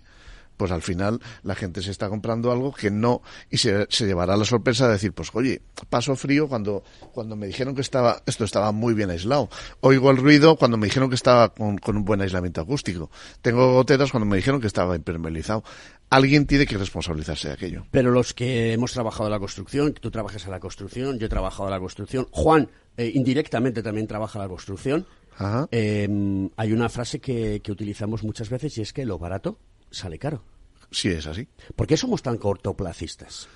[0.60, 4.36] pues al final la gente se está comprando algo que no, y se, se llevará
[4.36, 6.84] la sorpresa de decir, pues oye, paso frío cuando,
[7.14, 9.48] cuando me dijeron que estaba, esto estaba muy bien aislado.
[9.80, 13.10] Oigo el ruido cuando me dijeron que estaba con, con un buen aislamiento acústico.
[13.40, 15.64] Tengo goteras cuando me dijeron que estaba impermeabilizado.
[16.10, 17.86] Alguien tiene que responsabilizarse de aquello.
[17.90, 21.30] Pero los que hemos trabajado en la construcción, tú trabajas en la construcción, yo he
[21.30, 25.06] trabajado en la construcción, Juan eh, indirectamente también trabaja en la construcción.
[25.38, 25.68] Ajá.
[25.70, 29.56] Eh, hay una frase que, que utilizamos muchas veces y es que lo barato
[29.90, 30.44] sale caro.
[30.90, 31.48] Sí, es así.
[31.76, 33.48] ¿Por qué somos tan cortoplacistas?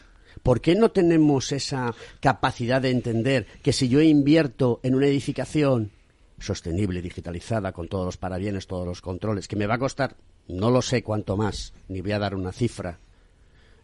[0.43, 5.91] ¿Por qué no tenemos esa capacidad de entender que si yo invierto en una edificación
[6.39, 10.17] sostenible, digitalizada, con todos los parabienes, todos los controles, que me va a costar,
[10.49, 12.99] no lo sé cuánto más, ni voy a dar una cifra,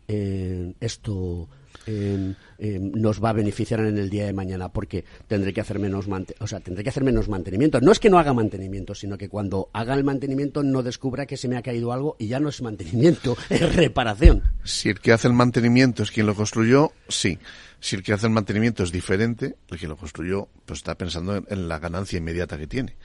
[0.09, 1.48] eh, esto
[1.86, 5.78] eh, eh, nos va a beneficiar en el día de mañana porque tendré que hacer
[5.78, 6.07] menos
[6.38, 7.80] o sea, tendré que hacer menos mantenimiento.
[7.80, 11.36] No es que no haga mantenimiento, sino que cuando haga el mantenimiento no descubra que
[11.36, 14.42] se me ha caído algo y ya no es mantenimiento, es reparación.
[14.64, 17.38] Si el que hace el mantenimiento es quien lo construyó, sí.
[17.80, 21.36] Si el que hace el mantenimiento es diferente, el que lo construyó, pues está pensando
[21.36, 22.96] en, en la ganancia inmediata que tiene.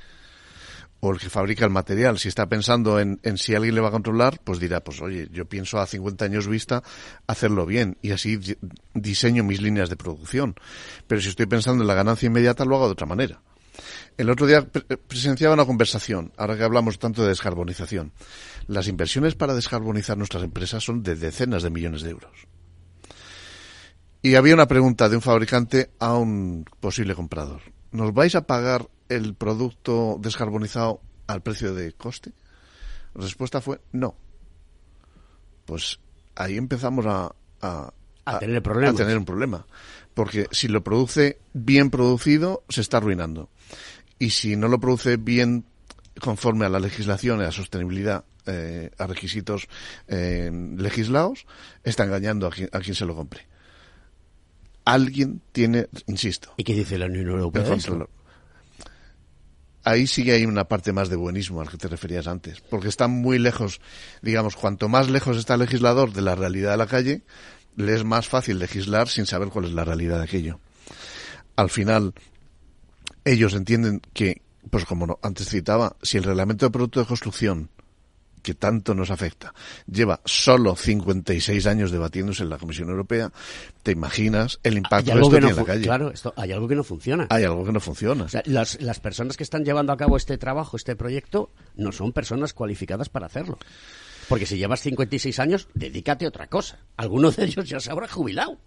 [1.01, 3.91] O el que fabrica el material, si está pensando en, si alguien le va a
[3.91, 6.81] controlar, pues dirá, pues oye, yo pienso a 50 años vista
[7.27, 8.57] hacerlo bien y así di-
[8.93, 10.55] diseño mis líneas de producción.
[11.05, 13.41] Pero si estoy pensando en la ganancia inmediata, lo hago de otra manera.
[14.17, 14.65] El otro día
[15.07, 18.13] presenciaba una conversación, ahora que hablamos tanto de descarbonización.
[18.67, 22.31] Las inversiones para descarbonizar nuestras empresas son de decenas de millones de euros.
[24.21, 27.61] Y había una pregunta de un fabricante a un posible comprador.
[27.91, 32.31] ¿Nos vais a pagar el producto descarbonizado al precio de coste?
[33.13, 34.15] La respuesta fue no.
[35.65, 35.99] Pues
[36.35, 37.93] ahí empezamos a, a,
[38.39, 39.65] tener a tener un problema.
[40.13, 43.49] Porque si lo produce bien producido, se está arruinando.
[44.19, 45.65] Y si no lo produce bien
[46.21, 49.67] conforme a la legislación y a la sostenibilidad, eh, a requisitos
[50.07, 51.45] eh, legislados,
[51.83, 53.47] está engañando a quien, a quien se lo compre.
[54.85, 56.53] Alguien tiene, insisto.
[56.57, 57.65] ¿Y qué dice la Unión Europea?
[59.85, 62.89] Ahí sí que hay una parte más de buenismo al que te referías antes, porque
[62.89, 63.79] está muy lejos,
[64.21, 67.21] digamos, cuanto más lejos está el legislador de la realidad de la calle,
[67.77, 70.59] le es más fácil legislar sin saber cuál es la realidad de aquello.
[71.55, 72.13] Al final,
[73.23, 77.69] ellos entienden que, pues como antes citaba, si el reglamento de producto de construcción
[78.45, 79.55] que tanto nos afecta,
[79.91, 83.31] lleva solo 56 años debatiéndose en la Comisión Europea,
[83.81, 85.81] te imaginas el impacto de esto en la calle.
[85.81, 87.25] Claro, esto, hay algo que no funciona.
[87.31, 88.27] Hay algo que no funciona.
[88.45, 92.53] las, las personas que están llevando a cabo este trabajo, este proyecto, no son personas
[92.53, 93.57] cualificadas para hacerlo.
[94.29, 96.77] Porque si llevas 56 años, dedícate a otra cosa.
[96.97, 98.59] Alguno de ellos ya se habrá jubilado.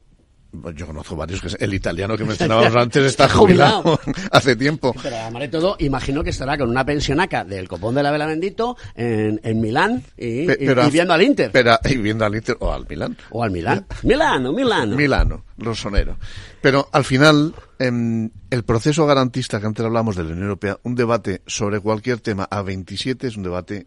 [0.51, 4.01] Pues yo conozco varios que el italiano que mencionábamos antes está jubilado,
[4.32, 4.94] hace tiempo.
[5.03, 8.24] Pero además de todo, imagino que estará con una pensionaca del copón de la vela
[8.24, 10.46] bendito en, en Milán y,
[10.90, 11.51] viendo al Inter.
[11.53, 13.16] Pero, y viendo al Inter o al Milán.
[13.30, 13.86] O al Milán.
[14.03, 14.96] Milano, Milano.
[14.96, 16.16] Milano, rosonero.
[16.62, 20.94] Pero al final, en el proceso garantista que antes hablamos de la Unión Europea, un
[20.94, 23.86] debate sobre cualquier tema a 27 es un debate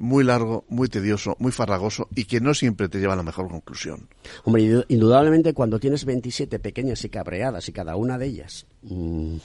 [0.00, 3.48] muy largo, muy tedioso, muy farragoso y que no siempre te lleva a la mejor
[3.48, 4.08] conclusión.
[4.44, 9.36] Hombre, indudablemente cuando tienes 27 pequeñas y cabreadas y cada una de ellas mm,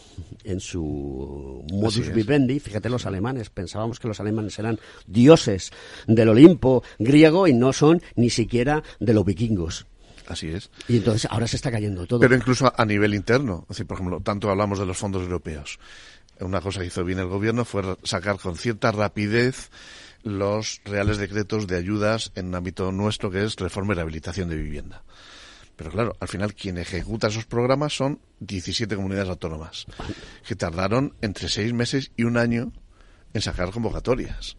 [0.46, 5.72] en su modus vivendi, fíjate los alemanes, pensábamos que los alemanes eran dioses
[6.08, 9.86] del Olimpo griego y no son ni siquiera de los vikingos.
[10.28, 10.72] Así es.
[10.88, 12.22] Y entonces ahora se está cayendo todo.
[12.22, 15.80] Pero incluso a nivel interno, es por ejemplo, tanto hablamos de los fondos europeos.
[16.40, 19.70] Una cosa que hizo bien el gobierno fue sacar con cierta rapidez
[20.26, 24.56] los reales decretos de ayudas en un ámbito nuestro que es reforma y rehabilitación de
[24.56, 25.04] vivienda.
[25.76, 29.86] Pero claro, al final quien ejecuta esos programas son 17 comunidades autónomas,
[30.46, 32.74] que tardaron entre seis meses y un año
[33.34, 34.58] en sacar convocatorias.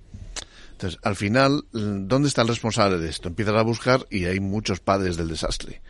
[0.73, 3.29] Entonces, al final, ¿dónde está el responsable de esto?
[3.29, 5.83] Empiezas a buscar y hay muchos padres del desastre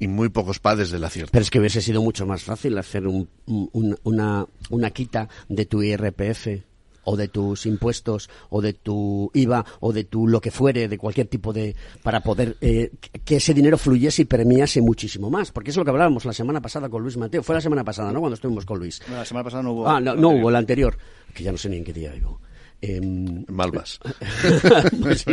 [0.00, 1.30] y muy pocos padres del acierto.
[1.32, 3.04] Pero es que hubiese sido mucho más fácil hacer
[3.46, 6.48] una, una quita de tu IRPF
[7.06, 10.98] o de tus impuestos o de tu IVA o de tu lo que fuere, de
[10.98, 11.74] cualquier tipo de...
[12.02, 12.90] para poder eh,
[13.24, 15.52] que ese dinero fluyese y premiase muchísimo más.
[15.52, 17.42] Porque es lo que hablábamos la semana pasada con Luis Mateo.
[17.42, 18.20] Fue la semana pasada, ¿no?
[18.20, 19.00] Cuando estuvimos con Luis.
[19.08, 19.88] la semana pasada no hubo.
[19.88, 20.98] Ah, no, hubo, la anterior.
[21.32, 22.40] Que ya no sé ni en qué día vivo.
[22.82, 24.00] Eh, Malvas.
[25.02, 25.24] pues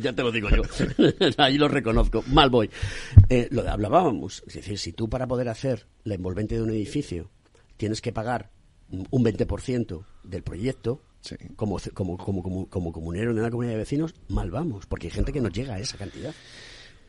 [0.00, 0.62] ya te lo digo yo.
[1.38, 2.24] Ahí lo reconozco.
[2.26, 2.68] Mal voy.
[3.28, 4.42] Eh, lo hablábamos.
[4.46, 7.30] Es decir, si tú para poder hacer la envolvente de un edificio
[7.76, 8.50] tienes que pagar
[8.90, 11.02] un 20% del proyecto,
[11.56, 15.32] como, como, como, como, comunero de una comunidad de vecinos, mal vamos, porque hay gente
[15.32, 16.34] que no llega a esa cantidad.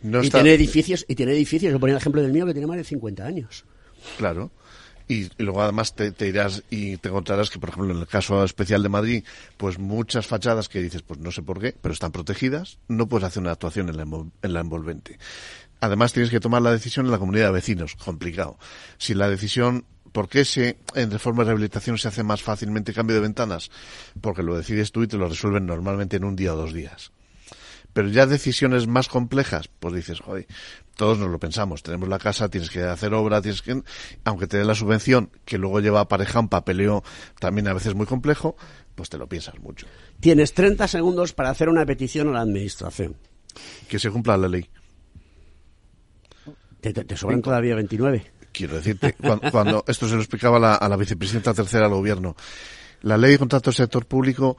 [0.02, 2.78] y tiene edificios, y tiene edificios, yo ponía el ejemplo del mío que tiene más
[2.78, 3.66] de 50 años.
[4.18, 4.52] Claro.
[5.10, 8.84] Y, luego además te, irás y te encontrarás que, por ejemplo, en el caso especial
[8.84, 9.24] de Madrid,
[9.56, 13.26] pues muchas fachadas que dices, pues no sé por qué, pero están protegidas, no puedes
[13.26, 15.18] hacer una actuación en la, en la envolvente.
[15.80, 18.58] Además tienes que tomar la decisión en la comunidad de vecinos, complicado.
[18.98, 19.86] Si la decisión
[20.18, 23.70] ¿Por qué se, en reforma de rehabilitación se hace más fácilmente cambio de ventanas?
[24.20, 27.12] Porque lo decides tú y te lo resuelven normalmente en un día o dos días.
[27.94, 30.48] Pero ya decisiones más complejas, pues dices, joder,
[30.96, 31.84] todos nos lo pensamos.
[31.84, 33.80] Tenemos la casa, tienes que hacer obra, tienes que,
[34.24, 37.04] aunque te dé la subvención, que luego lleva apareja un papeleo
[37.40, 38.58] también a veces muy complejo,
[38.96, 39.86] pues te lo piensas mucho.
[40.20, 43.18] Tienes 30 segundos para hacer una petición a la administración.
[43.88, 44.68] Que se cumpla la ley.
[46.82, 48.37] Te, te sobran todavía 29.
[48.58, 49.16] Quiero decirte,
[49.52, 52.36] cuando, esto se lo explicaba a la vicepresidenta tercera del gobierno,
[53.02, 54.58] la ley de contrato del sector público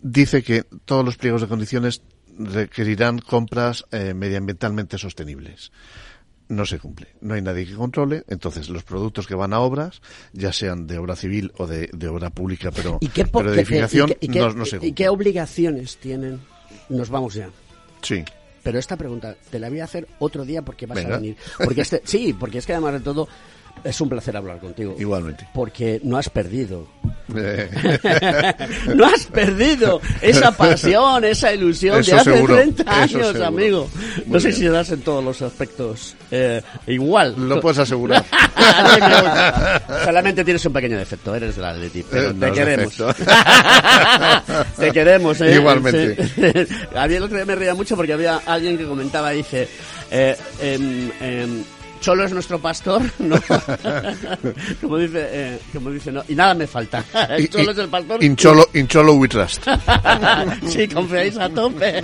[0.00, 2.02] dice que todos los pliegos de condiciones
[2.38, 5.72] requerirán compras eh, medioambientalmente sostenibles.
[6.46, 7.08] No se cumple.
[7.20, 8.22] No hay nadie que controle.
[8.28, 10.00] Entonces, los productos que van a obras,
[10.32, 14.64] ya sean de obra civil o de, obra pública, pero, ¿Y qué, de edificación, no,
[14.64, 14.88] se cumple.
[14.88, 16.40] ¿Y qué obligaciones tienen?
[16.88, 17.50] Nos vamos ya.
[18.02, 18.24] Sí.
[18.62, 21.36] Pero esta pregunta te la voy a hacer otro día porque vas a venir.
[21.62, 23.28] Porque este, sí, porque es que además de todo
[23.84, 24.94] es un placer hablar contigo.
[24.98, 25.48] Igualmente.
[25.54, 26.86] Porque no has perdido
[28.94, 33.88] no has perdido esa pasión, esa ilusión Eso de hace seguro, 30 eso años, amigo.
[34.26, 34.60] Muy no sé bien.
[34.60, 37.34] si das en todos los aspectos eh, igual.
[37.36, 38.24] Lo puedes asegurar.
[40.04, 42.94] Solamente tienes un pequeño defecto, eres del Atleti, pero Eh, te no queremos.
[44.78, 45.54] te queremos, ¿eh?
[45.56, 46.16] Igualmente.
[46.94, 49.68] Había el otro día me reía mucho porque había alguien que comentaba, dice,
[50.10, 51.64] eh, em, em,
[52.00, 53.36] Cholo es nuestro pastor, ¿no?
[54.80, 57.04] como dice, eh, como dice, no, y nada me falta.
[57.50, 58.24] Cholo y- es el pastor.
[58.24, 59.66] Incholo, Incholo we trust.
[60.68, 62.02] sí, confiáis a tope.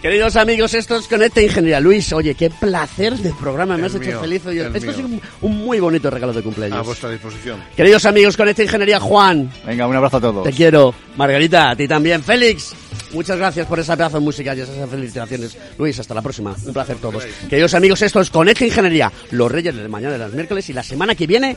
[0.00, 1.80] Queridos amigos, esto es Conecta Ingeniería.
[1.80, 4.46] Luis, oye, qué placer de programa, me El has hecho feliz.
[4.46, 6.78] Oye, el esto es un, un muy bonito regalo de cumpleaños.
[6.78, 7.60] A vuestra disposición.
[7.76, 10.44] Queridos amigos, Conecta Ingeniería, Juan, Venga, un abrazo a todos.
[10.44, 10.94] te quiero.
[11.16, 12.22] Margarita, a ti también.
[12.22, 12.72] Félix,
[13.12, 15.56] muchas gracias por esa pedazo de música y esas felicitaciones.
[15.78, 16.54] Luis, hasta la próxima.
[16.64, 17.24] Un placer todos.
[17.48, 19.12] Queridos amigos, esto es Conecta Ingeniería.
[19.30, 21.56] Los reyes de mañana de los miércoles y la semana que viene,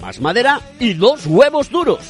[0.00, 2.00] más madera y dos huevos duros.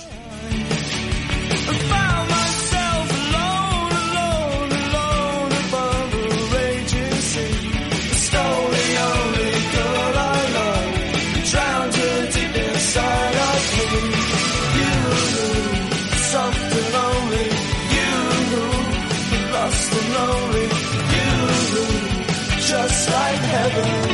[23.68, 24.07] together.